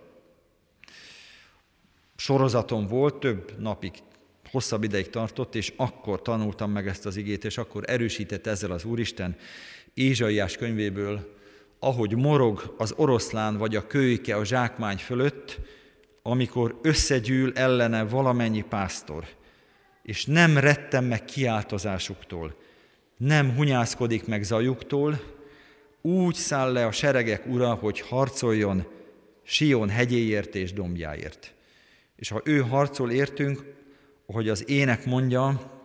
[2.15, 3.93] sorozatom volt, több napig
[4.51, 8.83] hosszabb ideig tartott, és akkor tanultam meg ezt az igét, és akkor erősített ezzel az
[8.83, 9.35] Úristen
[9.97, 11.35] Ézsaiás könyvéből,
[11.79, 15.59] ahogy morog az oroszlán vagy a kölyke a zsákmány fölött,
[16.21, 19.27] amikor összegyűl ellene valamennyi pásztor,
[20.03, 22.55] és nem rettem meg kiáltozásuktól,
[23.17, 25.19] nem hunyászkodik meg zajuktól,
[26.01, 28.85] úgy száll le a seregek ura, hogy harcoljon,
[29.43, 31.53] Sion hegyéért és dombjáért.
[32.15, 33.73] És ha ő harcol értünk,
[34.25, 35.76] hogy az ének mondja,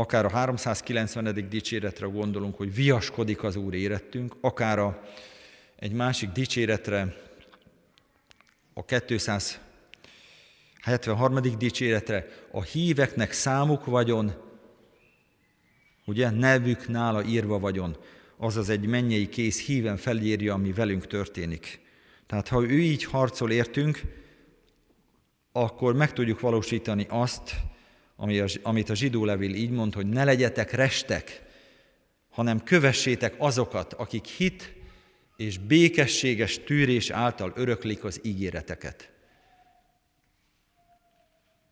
[0.00, 1.48] akár a 390.
[1.48, 5.02] dicséretre gondolunk, hogy viaskodik az Úr érettünk, akár a,
[5.76, 5.92] egy
[6.32, 7.16] dicséretre,
[8.74, 11.40] a 273.
[11.58, 14.32] dicséretre, a híveknek számuk vagyon,
[16.06, 17.96] ugye, nevük nála írva vagyon,
[18.36, 21.80] azaz egy mennyei kész híven felírja, ami velünk történik.
[22.26, 24.00] Tehát ha ő így harcol értünk,
[25.52, 27.56] akkor meg tudjuk valósítani azt,
[28.20, 31.42] ami a, amit a zsidó levél így mond, hogy ne legyetek restek,
[32.30, 34.72] hanem kövessétek azokat, akik hit
[35.36, 39.10] és békességes tűrés által öröklik az ígéreteket.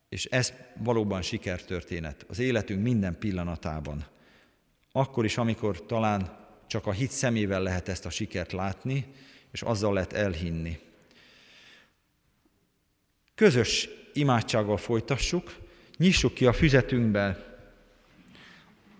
[0.09, 4.05] És ez valóban sikertörténet az életünk minden pillanatában.
[4.91, 9.05] Akkor is, amikor talán csak a hit szemével lehet ezt a sikert látni,
[9.51, 10.79] és azzal lehet elhinni.
[13.35, 15.67] Közös imádsággal folytassuk,
[15.99, 17.49] nyissuk ki a füzetünkbe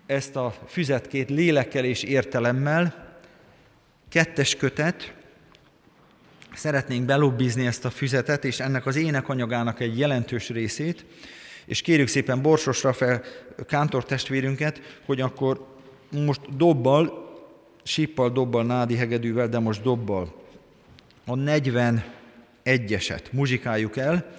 [0.06, 3.08] ezt a füzetkét lélekkel és értelemmel,
[4.08, 5.14] kettes kötet,
[6.54, 11.04] szeretnénk belobbizni ezt a füzetet, és ennek az énekanyagának egy jelentős részét,
[11.64, 13.22] és kérjük szépen Borsos fel
[13.66, 15.76] kántor testvérünket, hogy akkor
[16.10, 17.28] most dobbal,
[17.82, 20.42] síppal, dobbal, nádi hegedűvel, de most dobbal.
[21.26, 24.38] A 41-eset muzsikáljuk el,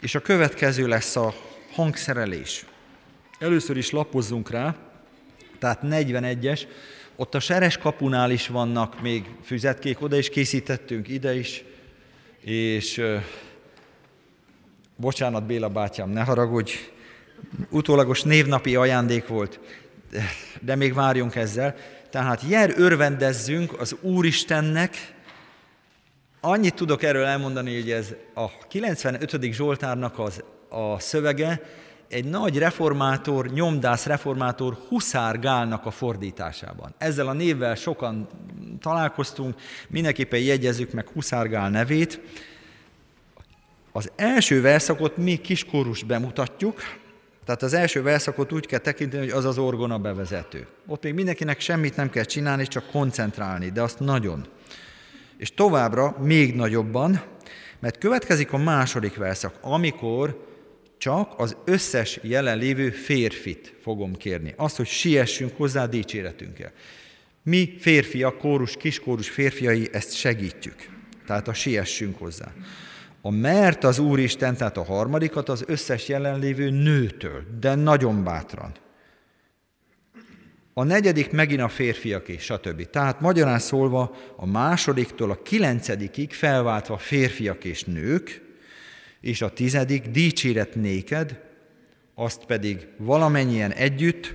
[0.00, 1.34] és a következő lesz a
[1.80, 2.64] hangszerelés.
[3.38, 4.76] Először is lapozzunk rá,
[5.58, 6.60] tehát 41-es,
[7.16, 11.64] ott a seres kapunál is vannak még füzetkék, oda is készítettünk, ide is,
[12.40, 13.02] és
[14.96, 16.72] bocsánat Béla bátyám, ne haragudj,
[17.70, 19.60] utólagos névnapi ajándék volt,
[20.60, 21.74] de még várjunk ezzel.
[22.10, 25.18] Tehát jer örvendezzünk az Úristennek,
[26.42, 29.52] Annyit tudok erről elmondani, hogy ez a 95.
[29.52, 31.62] Zsoltárnak az, a szövege
[32.08, 36.94] egy nagy reformátor, nyomdász reformátor Huszár Gálnak a fordításában.
[36.98, 38.28] Ezzel a névvel sokan
[38.80, 39.54] találkoztunk,
[39.88, 42.20] mindenképpen jegyezzük meg Huszár Gál nevét.
[43.92, 46.80] Az első verszakot mi kiskórus bemutatjuk,
[47.44, 50.66] tehát az első verszakot úgy kell tekinteni, hogy az az orgona bevezető.
[50.86, 54.46] Ott még mindenkinek semmit nem kell csinálni, csak koncentrálni, de azt nagyon
[55.40, 57.22] és továbbra még nagyobban,
[57.78, 60.48] mert következik a második verszak, amikor
[61.00, 64.54] csak az összes jelenlévő férfit fogom kérni.
[64.56, 66.72] Azt, hogy siessünk hozzá dicséretünkkel.
[67.42, 70.88] Mi férfiak, kórus, kiskórus férfiai ezt segítjük.
[71.26, 72.52] Tehát a siessünk hozzá.
[73.22, 78.72] A mert az Úristen, tehát a harmadikat az összes jelenlévő nőtől, de nagyon bátran.
[80.74, 82.90] A negyedik megint a férfiaké, stb.
[82.90, 88.49] Tehát magyarán szólva a másodiktól a kilencedikig felváltva férfiak és nők,
[89.20, 91.40] és a tizedik dicséret néked,
[92.14, 94.34] azt pedig valamennyien együtt,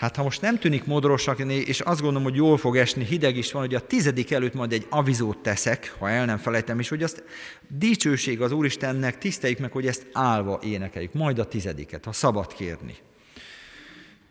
[0.00, 3.52] Hát ha most nem tűnik modorosak, és azt gondolom, hogy jól fog esni, hideg is
[3.52, 7.02] van, hogy a tizedik előtt majd egy avizót teszek, ha el nem felejtem, és hogy
[7.02, 7.24] azt
[7.68, 12.94] dicsőség az Úristennek, tiszteljük meg, hogy ezt állva énekeljük, majd a tizediket, ha szabad kérni.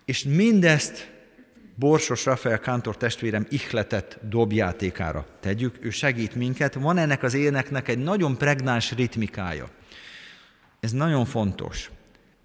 [0.05, 1.11] És mindezt
[1.75, 6.73] Borsos Rafael Kántor testvérem ihletett dobjátékára tegyük, ő segít minket.
[6.73, 9.69] Van ennek az éneknek egy nagyon pregnáns ritmikája.
[10.79, 11.91] Ez nagyon fontos.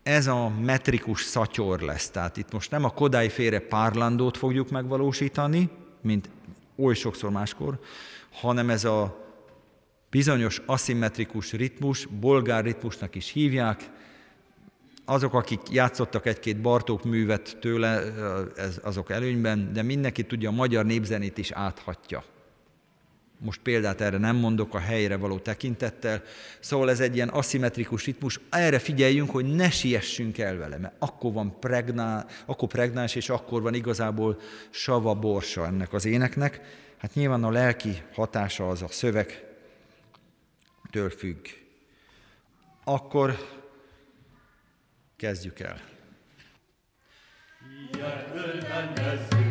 [0.02, 2.10] Ez a metrikus szatyor lesz.
[2.10, 5.70] Tehát itt most nem a Kodály félre párlandót fogjuk megvalósítani,
[6.00, 6.28] mint
[6.76, 7.80] oly sokszor máskor,
[8.32, 9.24] hanem ez a
[10.10, 13.90] bizonyos aszimmetrikus ritmus, bolgár ritmusnak is hívják,
[15.04, 18.02] azok, akik játszottak egy-két Bartók művet tőle,
[18.56, 22.24] ez, azok előnyben, de mindenki tudja, a magyar népzenét is áthatja.
[23.38, 26.22] Most példát erre nem mondok a helyre való tekintettel.
[26.60, 28.40] Szóval ez egy ilyen aszimmetrikus ritmus.
[28.50, 33.62] Erre figyeljünk, hogy ne siessünk el vele, mert akkor van pregná, akkor pregnás, és akkor
[33.62, 36.60] van igazából sava borsa ennek az éneknek.
[36.96, 39.50] Hát nyilván a lelki hatása az a szövegtől
[41.16, 41.46] függ.
[42.84, 43.36] Akkor
[45.16, 45.80] Kezdjük el.
[47.92, 49.43] Ilyen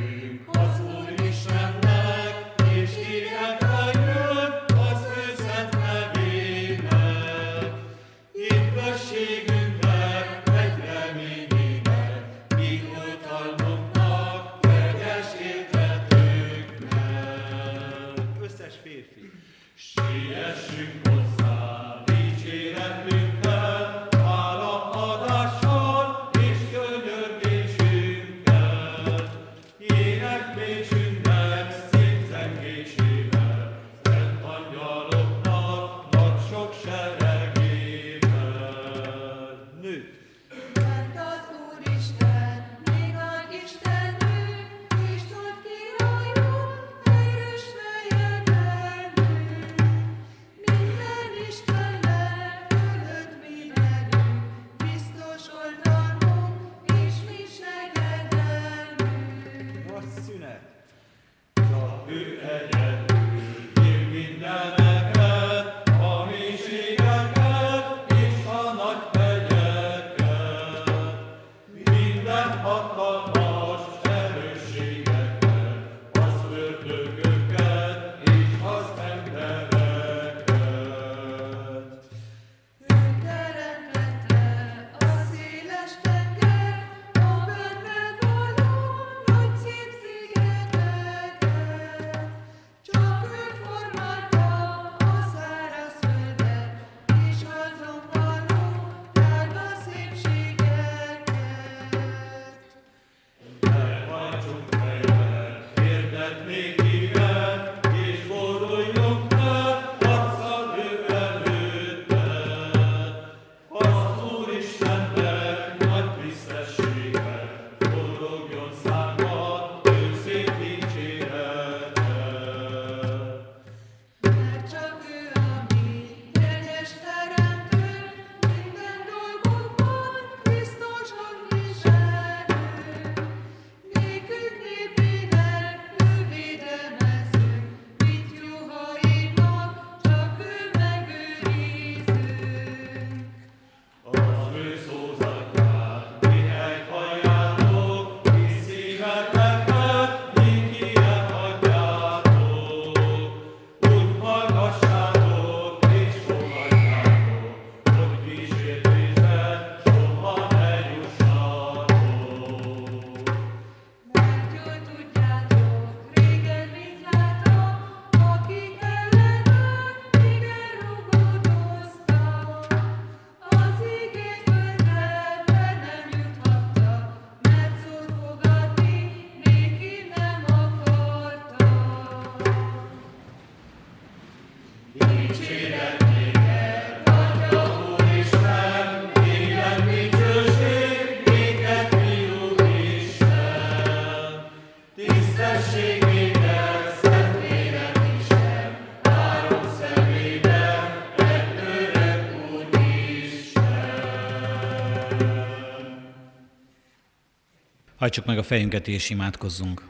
[208.04, 209.88] Hajtsuk meg a fejünket és imádkozzunk.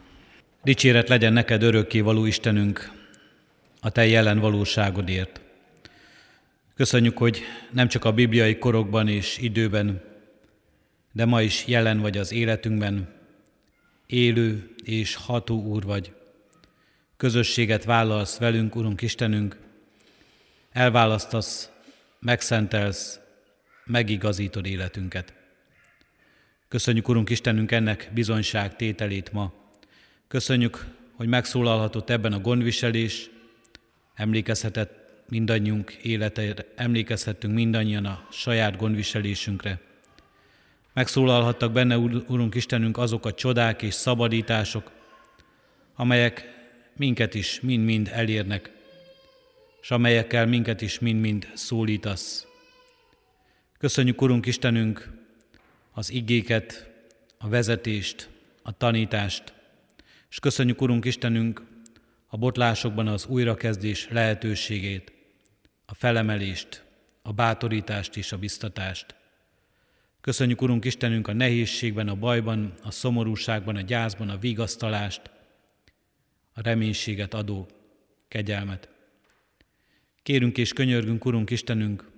[0.64, 2.92] Dicséret legyen neked örökké való Istenünk,
[3.82, 5.42] a Te jelen valóságodért.
[6.76, 7.42] Köszönjük, hogy
[7.72, 10.02] nem csak a bibliai korokban és időben,
[11.12, 13.14] de ma is jelen vagy az életünkben,
[14.08, 16.14] élő és ható Úr vagy.
[17.18, 19.58] Közösséget vállalsz velünk, Urunk Istenünk,
[20.72, 21.70] elválasztasz,
[22.20, 23.20] megszentelsz,
[23.86, 25.43] megigazítod életünket.
[26.74, 29.54] Köszönjük, Urunk Istenünk, ennek bizonyság tételét ma.
[30.28, 33.30] Köszönjük, hogy megszólalhatott ebben a gondviselés,
[34.14, 39.80] emlékezhetett mindannyiunk életére, emlékezhettünk mindannyian a saját gondviselésünkre.
[40.94, 44.92] Megszólalhattak benne, Urunk Istenünk, azok a csodák és szabadítások,
[45.96, 46.54] amelyek
[46.98, 48.72] minket is mind-mind elérnek,
[49.82, 52.48] és amelyekkel minket is mind-mind szólítasz.
[53.78, 55.13] Köszönjük, Urunk Istenünk,
[55.94, 56.92] az igéket,
[57.38, 58.30] a vezetést,
[58.62, 59.54] a tanítást,
[60.30, 61.64] és köszönjük, Urunk Istenünk,
[62.28, 65.12] a botlásokban az újrakezdés lehetőségét,
[65.86, 66.84] a felemelést,
[67.22, 69.16] a bátorítást és a biztatást.
[70.22, 75.22] Köszönjük, Urunk Istenünk, a nehézségben, a bajban, a szomorúságban, a gyászban, a vigasztalást,
[76.54, 77.68] a reménységet adó
[78.28, 78.90] kegyelmet.
[80.24, 82.10] Kérünk és könyörgünk, Urunk Istenünk,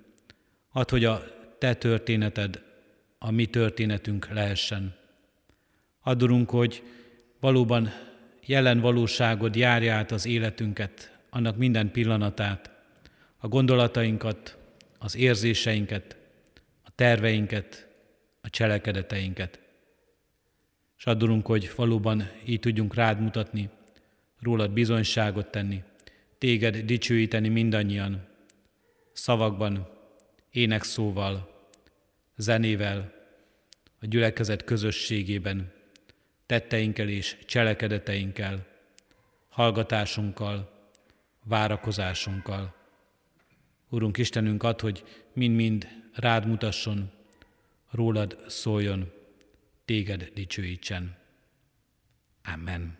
[0.72, 1.24] add, hogy a
[1.58, 2.65] Te történeted
[3.26, 4.94] a mi történetünk lehessen.
[6.00, 6.82] Adurunk, hogy
[7.40, 7.92] valóban
[8.44, 12.70] jelen valóságod járja át az életünket, annak minden pillanatát,
[13.36, 14.58] a gondolatainkat,
[14.98, 16.16] az érzéseinket,
[16.82, 17.88] a terveinket,
[18.40, 19.60] a cselekedeteinket.
[20.98, 23.68] És adulunk, hogy valóban így tudjunk rád mutatni,
[24.40, 25.82] rólad bizonyságot tenni,
[26.38, 28.26] téged dicsőíteni mindannyian,
[29.12, 29.88] szavakban,
[30.50, 31.54] énekszóval,
[32.36, 33.14] zenével,
[34.00, 35.72] a gyülekezet közösségében,
[36.46, 38.66] tetteinkkel és cselekedeteinkkel,
[39.48, 40.70] hallgatásunkkal,
[41.44, 42.74] várakozásunkkal.
[43.88, 47.10] Urunk Istenünk ad, hogy mind-mind rád mutasson,
[47.90, 49.12] rólad szóljon,
[49.84, 51.16] téged dicsőítsen.
[52.44, 52.98] Amen.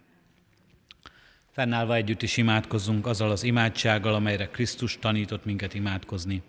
[1.50, 6.42] Fennállva együtt is imádkozzunk azzal az imádsággal, amelyre Krisztus tanított minket imádkozni.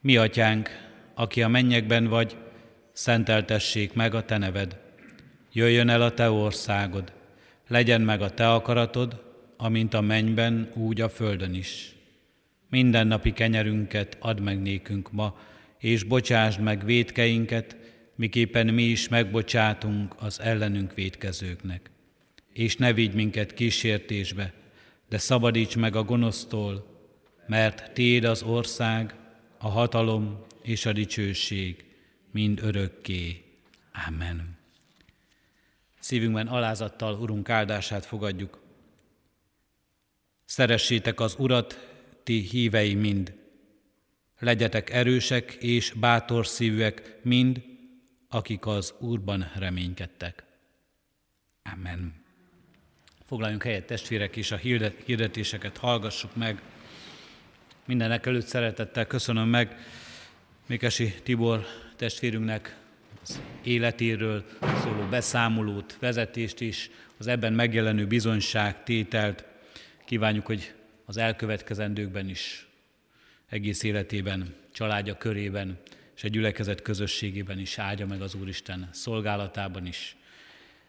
[0.00, 0.87] Mi atyánk,
[1.18, 2.36] aki a mennyekben vagy,
[2.92, 4.78] szenteltessék meg a te neved.
[5.52, 7.12] Jöjjön el a te országod,
[7.68, 9.22] legyen meg a te akaratod,
[9.56, 11.94] amint a mennyben, úgy a földön is.
[12.70, 15.38] Minden napi kenyerünket add meg nékünk ma,
[15.78, 17.76] és bocsásd meg védkeinket,
[18.14, 21.90] miképpen mi is megbocsátunk az ellenünk védkezőknek.
[22.52, 24.52] És ne vigy minket kísértésbe,
[25.08, 26.86] de szabadíts meg a gonosztól,
[27.46, 29.14] mert Téd az ország,
[29.58, 31.84] a hatalom és a dicsőség,
[32.30, 33.44] mind örökké.
[34.06, 34.58] Amen.
[36.00, 38.62] Szívünkben alázattal Urunk áldását fogadjuk.
[40.44, 41.88] Szeressétek az Urat,
[42.22, 43.34] ti hívei mind.
[44.38, 47.62] Legyetek erősek és bátor szívűek mind,
[48.28, 50.44] akik az Úrban reménykedtek.
[51.62, 52.24] Amen.
[53.26, 54.56] Foglaljunk helyet testvérek, és a
[55.04, 56.62] hirdetéseket hallgassuk meg.
[57.86, 59.76] Mindenek előtt szeretettel köszönöm meg
[60.68, 61.66] Mikesi Tibor
[61.96, 62.76] testvérünknek
[63.22, 64.44] az életéről
[64.82, 69.44] szóló beszámolót, vezetést is, az ebben megjelenő bizonyság, tételt.
[70.04, 72.66] Kívánjuk, hogy az elkövetkezendőkben is,
[73.48, 75.78] egész életében, családja körében
[76.16, 80.16] és egy gyülekezet közösségében is áldja meg az Úristen szolgálatában is,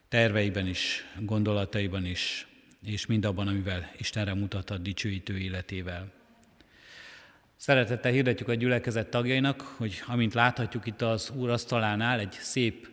[0.07, 2.47] terveiben is, gondolataiban is,
[2.85, 6.18] és mindabban, amivel Istenre mutat a dicsőítő életével.
[7.61, 12.87] Szeretettel hirdetjük a gyülekezet tagjainak, hogy amint láthatjuk itt az úr asztalánál, egy szép,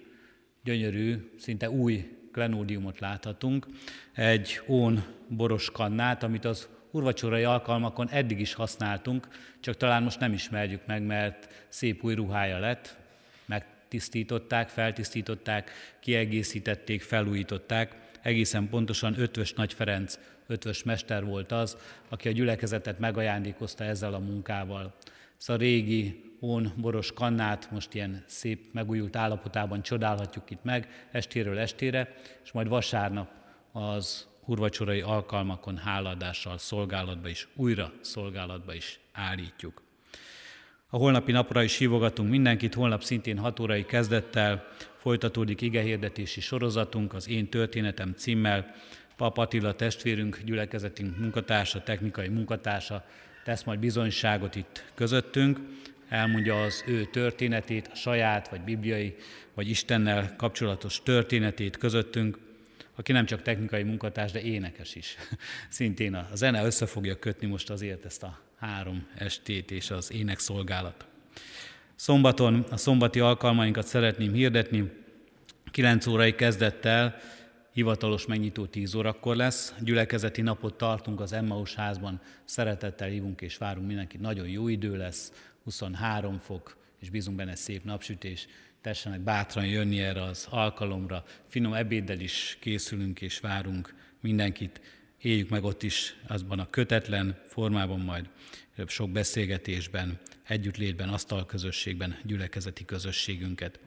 [0.64, 3.67] gyönyörű, szinte új klenódiumot láthatunk,
[4.14, 9.29] egy ón boros kannát, amit az urvacsorai alkalmakon eddig is használtunk,
[9.61, 12.97] csak talán most nem ismerjük meg, mert szép új ruhája lett,
[13.45, 21.77] megtisztították, feltisztították, kiegészítették, felújították, egészen pontosan Ötvös Nagy Ferenc ötvös mester volt az,
[22.09, 24.95] aki a gyülekezetet megajándékozta ezzel a munkával.
[25.41, 31.59] Ez a régi ón boros kannát most ilyen szép, megújult állapotában csodálhatjuk itt meg, estéről
[31.59, 33.29] estére, és majd vasárnap
[33.73, 39.83] az urvacsorai alkalmakon háladással szolgálatba is, újra szolgálatba is állítjuk.
[40.91, 44.67] A holnapi napra is hívogatunk mindenkit, holnap szintén 6 órai kezdettel
[44.97, 48.75] folytatódik igehirdetési sorozatunk az Én történetem címmel,
[49.17, 53.05] Pap Attila testvérünk, gyülekezetünk munkatársa, technikai munkatársa
[53.45, 55.61] tesz majd bizonyságot itt közöttünk.
[56.09, 59.14] elmondja az ő történetét, a saját, vagy bibliai,
[59.55, 62.39] vagy Istennel kapcsolatos történetét közöttünk,
[62.97, 65.17] aki nem csak technikai munkatárs, de énekes is.
[65.69, 71.07] Szintén a zene össze fogja kötni most azért ezt a három estét és az énekszolgálat.
[71.95, 74.93] Szombaton a szombati alkalmainkat szeretném hirdetni.
[75.71, 77.17] 9 órai kezdettel
[77.77, 79.74] hivatalos megnyitó 10 órakor lesz.
[79.81, 82.20] Gyülekezeti napot tartunk az Emmaus házban.
[82.45, 84.20] Szeretettel hívunk és várunk mindenkit.
[84.20, 85.33] Nagyon jó idő lesz,
[85.64, 88.47] 23 fok, és bízunk benne szép napsütés.
[88.81, 91.24] Tessenek bátran jönni erre az alkalomra.
[91.47, 94.81] Finom ebéddel is készülünk és várunk mindenkit.
[95.20, 98.29] Éljük meg ott is azban a kötetlen formában majd
[98.87, 103.79] sok beszélgetésben, együttlétben, asztalközösségben, gyülekezeti közösségünket.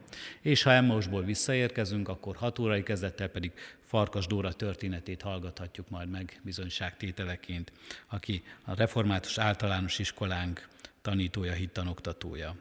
[0.41, 3.51] És ha Emmausból visszaérkezünk, akkor hat órai kezdettel pedig
[3.89, 7.71] Farkas Dóra történetét hallgathatjuk majd meg bizonyságtételeként,
[8.07, 10.67] aki a református általános iskolánk
[11.01, 12.55] tanítója, hittanoktatója.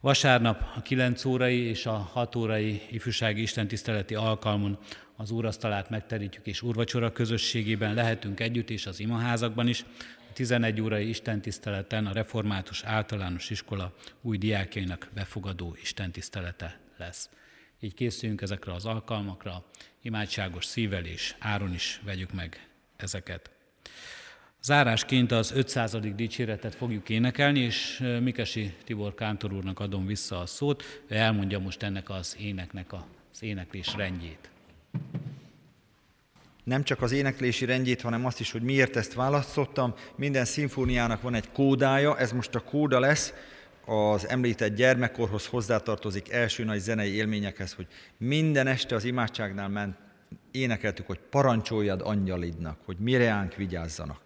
[0.00, 4.78] Vasárnap a 9 órai és a 6 órai ifjúsági istentiszteleti alkalmon
[5.16, 9.84] az úrasztalát megterítjük, és úrvacsora közösségében lehetünk együtt, és az imaházakban is.
[10.30, 17.30] A 11 órai istentiszteleten a Református Általános Iskola új diákjainak befogadó istentisztelete lesz.
[17.80, 19.64] Így készüljünk ezekre az alkalmakra,
[20.04, 23.50] imádságos szívvel és áron is vegyük meg ezeket.
[24.62, 25.96] Zárásként az 500.
[26.14, 31.82] dicséretet fogjuk énekelni, és Mikesi Tibor Kántor úrnak adom vissza a szót, ő elmondja most
[31.82, 34.50] ennek az éneknek az éneklés rendjét.
[36.64, 39.94] Nem csak az éneklési rendjét, hanem azt is, hogy miért ezt választottam.
[40.16, 43.32] Minden szimfóniának van egy kódája, ez most a kóda lesz,
[43.86, 49.96] az említett gyermekkorhoz hozzátartozik első nagy zenei élményekhez, hogy minden este az imádságnál ment,
[50.50, 54.20] énekeltük, hogy parancsoljad angyalidnak, hogy mireánk vigyázzanak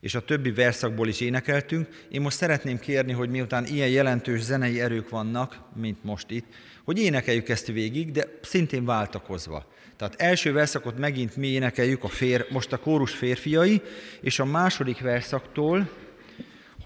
[0.00, 2.06] és a többi verszakból is énekeltünk.
[2.08, 6.46] Én most szeretném kérni, hogy miután ilyen jelentős zenei erők vannak, mint most itt,
[6.84, 9.66] hogy énekeljük ezt végig, de szintén váltakozva.
[9.96, 13.82] Tehát első verszakot megint mi énekeljük, a fér, most a kórus férfiai,
[14.20, 15.90] és a második verszaktól,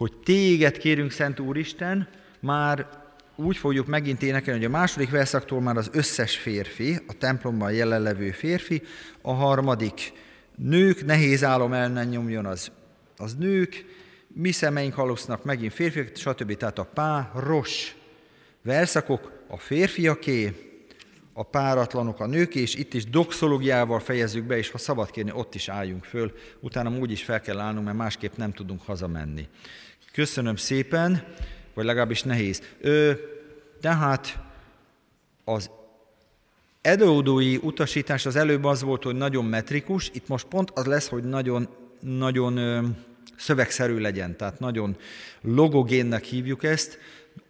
[0.01, 2.87] hogy téged kérünk, Szent Úristen, már
[3.37, 8.31] úgy fogjuk megint énekelni, hogy a második verszaktól már az összes férfi, a templomban jelenlevő
[8.31, 8.83] férfi,
[9.23, 10.13] a harmadik
[10.57, 12.71] nők, nehéz álom el ne nyomjon az
[13.17, 13.85] az nők,
[14.29, 16.57] mi szemeink halusznak megint férfiak, stb.
[16.57, 17.97] Tehát a pá, ros
[18.63, 20.71] verszakok, a férfiaké,
[21.33, 25.55] a páratlanok a nők, és itt is doxológiával fejezzük be, és ha szabad kérni, ott
[25.55, 29.49] is álljunk föl, utána úgy is fel kell állnunk, mert másképp nem tudunk hazamenni.
[30.21, 31.25] Köszönöm szépen,
[31.75, 32.63] vagy legalábbis nehéz.
[32.81, 33.13] Ö,
[33.81, 34.39] tehát
[35.45, 35.71] az
[36.83, 41.25] előadói utasítás az előbb az volt, hogy nagyon metrikus, itt most pont az lesz, hogy
[41.25, 41.69] nagyon,
[42.01, 42.59] nagyon
[43.37, 44.97] szövegszerű legyen, tehát nagyon
[45.41, 46.99] logogénnek hívjuk ezt.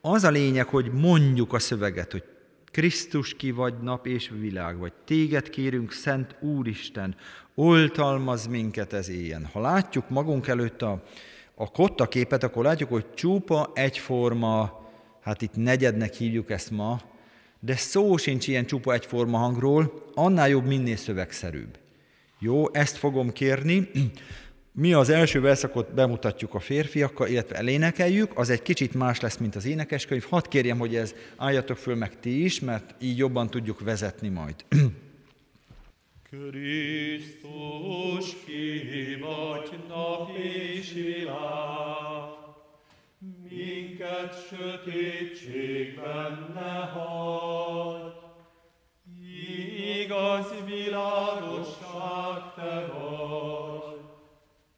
[0.00, 2.24] Az a lényeg, hogy mondjuk a szöveget, hogy
[2.70, 7.16] Krisztus ki vagy nap és világ, vagy téged kérünk, Szent Úristen,
[7.54, 9.50] oltalmaz minket ez éjjel.
[9.52, 11.02] Ha látjuk magunk előtt a,
[11.60, 14.84] a kotta képet, akkor látjuk, hogy csupa egyforma,
[15.20, 17.00] hát itt negyednek hívjuk ezt ma,
[17.60, 21.78] de szó sincs ilyen csupa egyforma hangról, annál jobb, minél szövegszerűbb.
[22.38, 23.90] Jó, ezt fogom kérni.
[24.72, 29.56] Mi az első verszakot bemutatjuk a férfiakkal, illetve elénekeljük, az egy kicsit más lesz, mint
[29.56, 30.24] az énekeskönyv.
[30.28, 34.54] Hadd kérjem, hogy ez álljatok föl meg ti is, mert így jobban tudjuk vezetni majd.
[36.30, 42.28] Krisztus, ki vagy nap és világ,
[43.50, 48.12] minket sötétségben ne hagy.
[50.02, 54.00] Igaz világosság te vagy,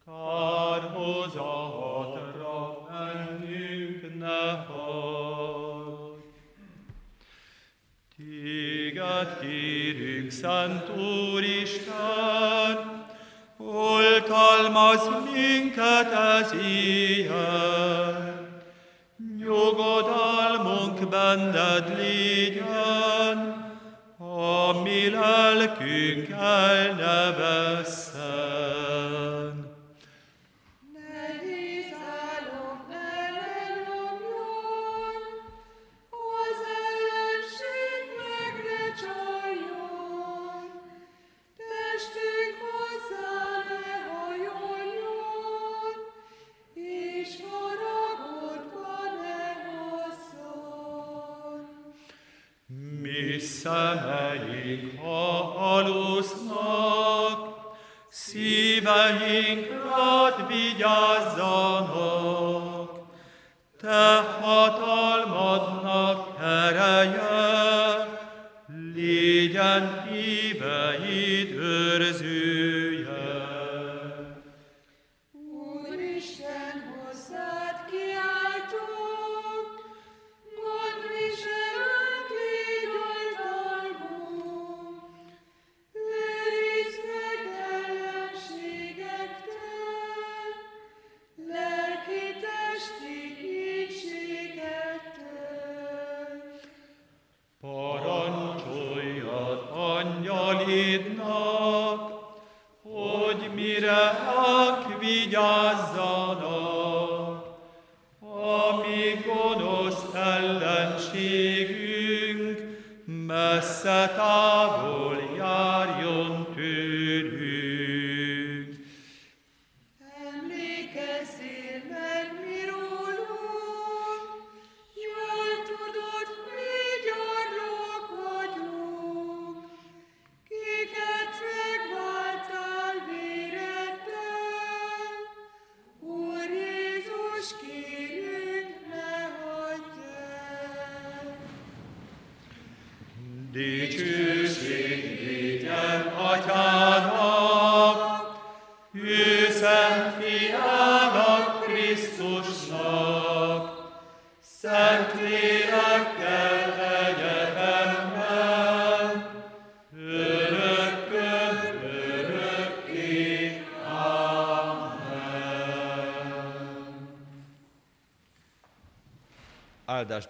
[0.05, 1.57] kárhozatra
[2.89, 4.72] bennünk ne hagy.
[9.23, 12.77] Téged kérünk, Szent Úristen,
[13.57, 18.47] oltalmaz minket ez ilyen.
[19.37, 23.71] Nyugodalmunk benned légyen,
[24.17, 26.93] a mi lelkünk el.
[59.33, 61.41] elénk rád vigyázzanak.
[63.81, 68.07] Te hatalmadnak ereje,
[68.95, 73.52] légyen híveid őrzője.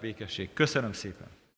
[0.03, 0.49] békesség.
[0.53, 1.42] Köszönöm szépen!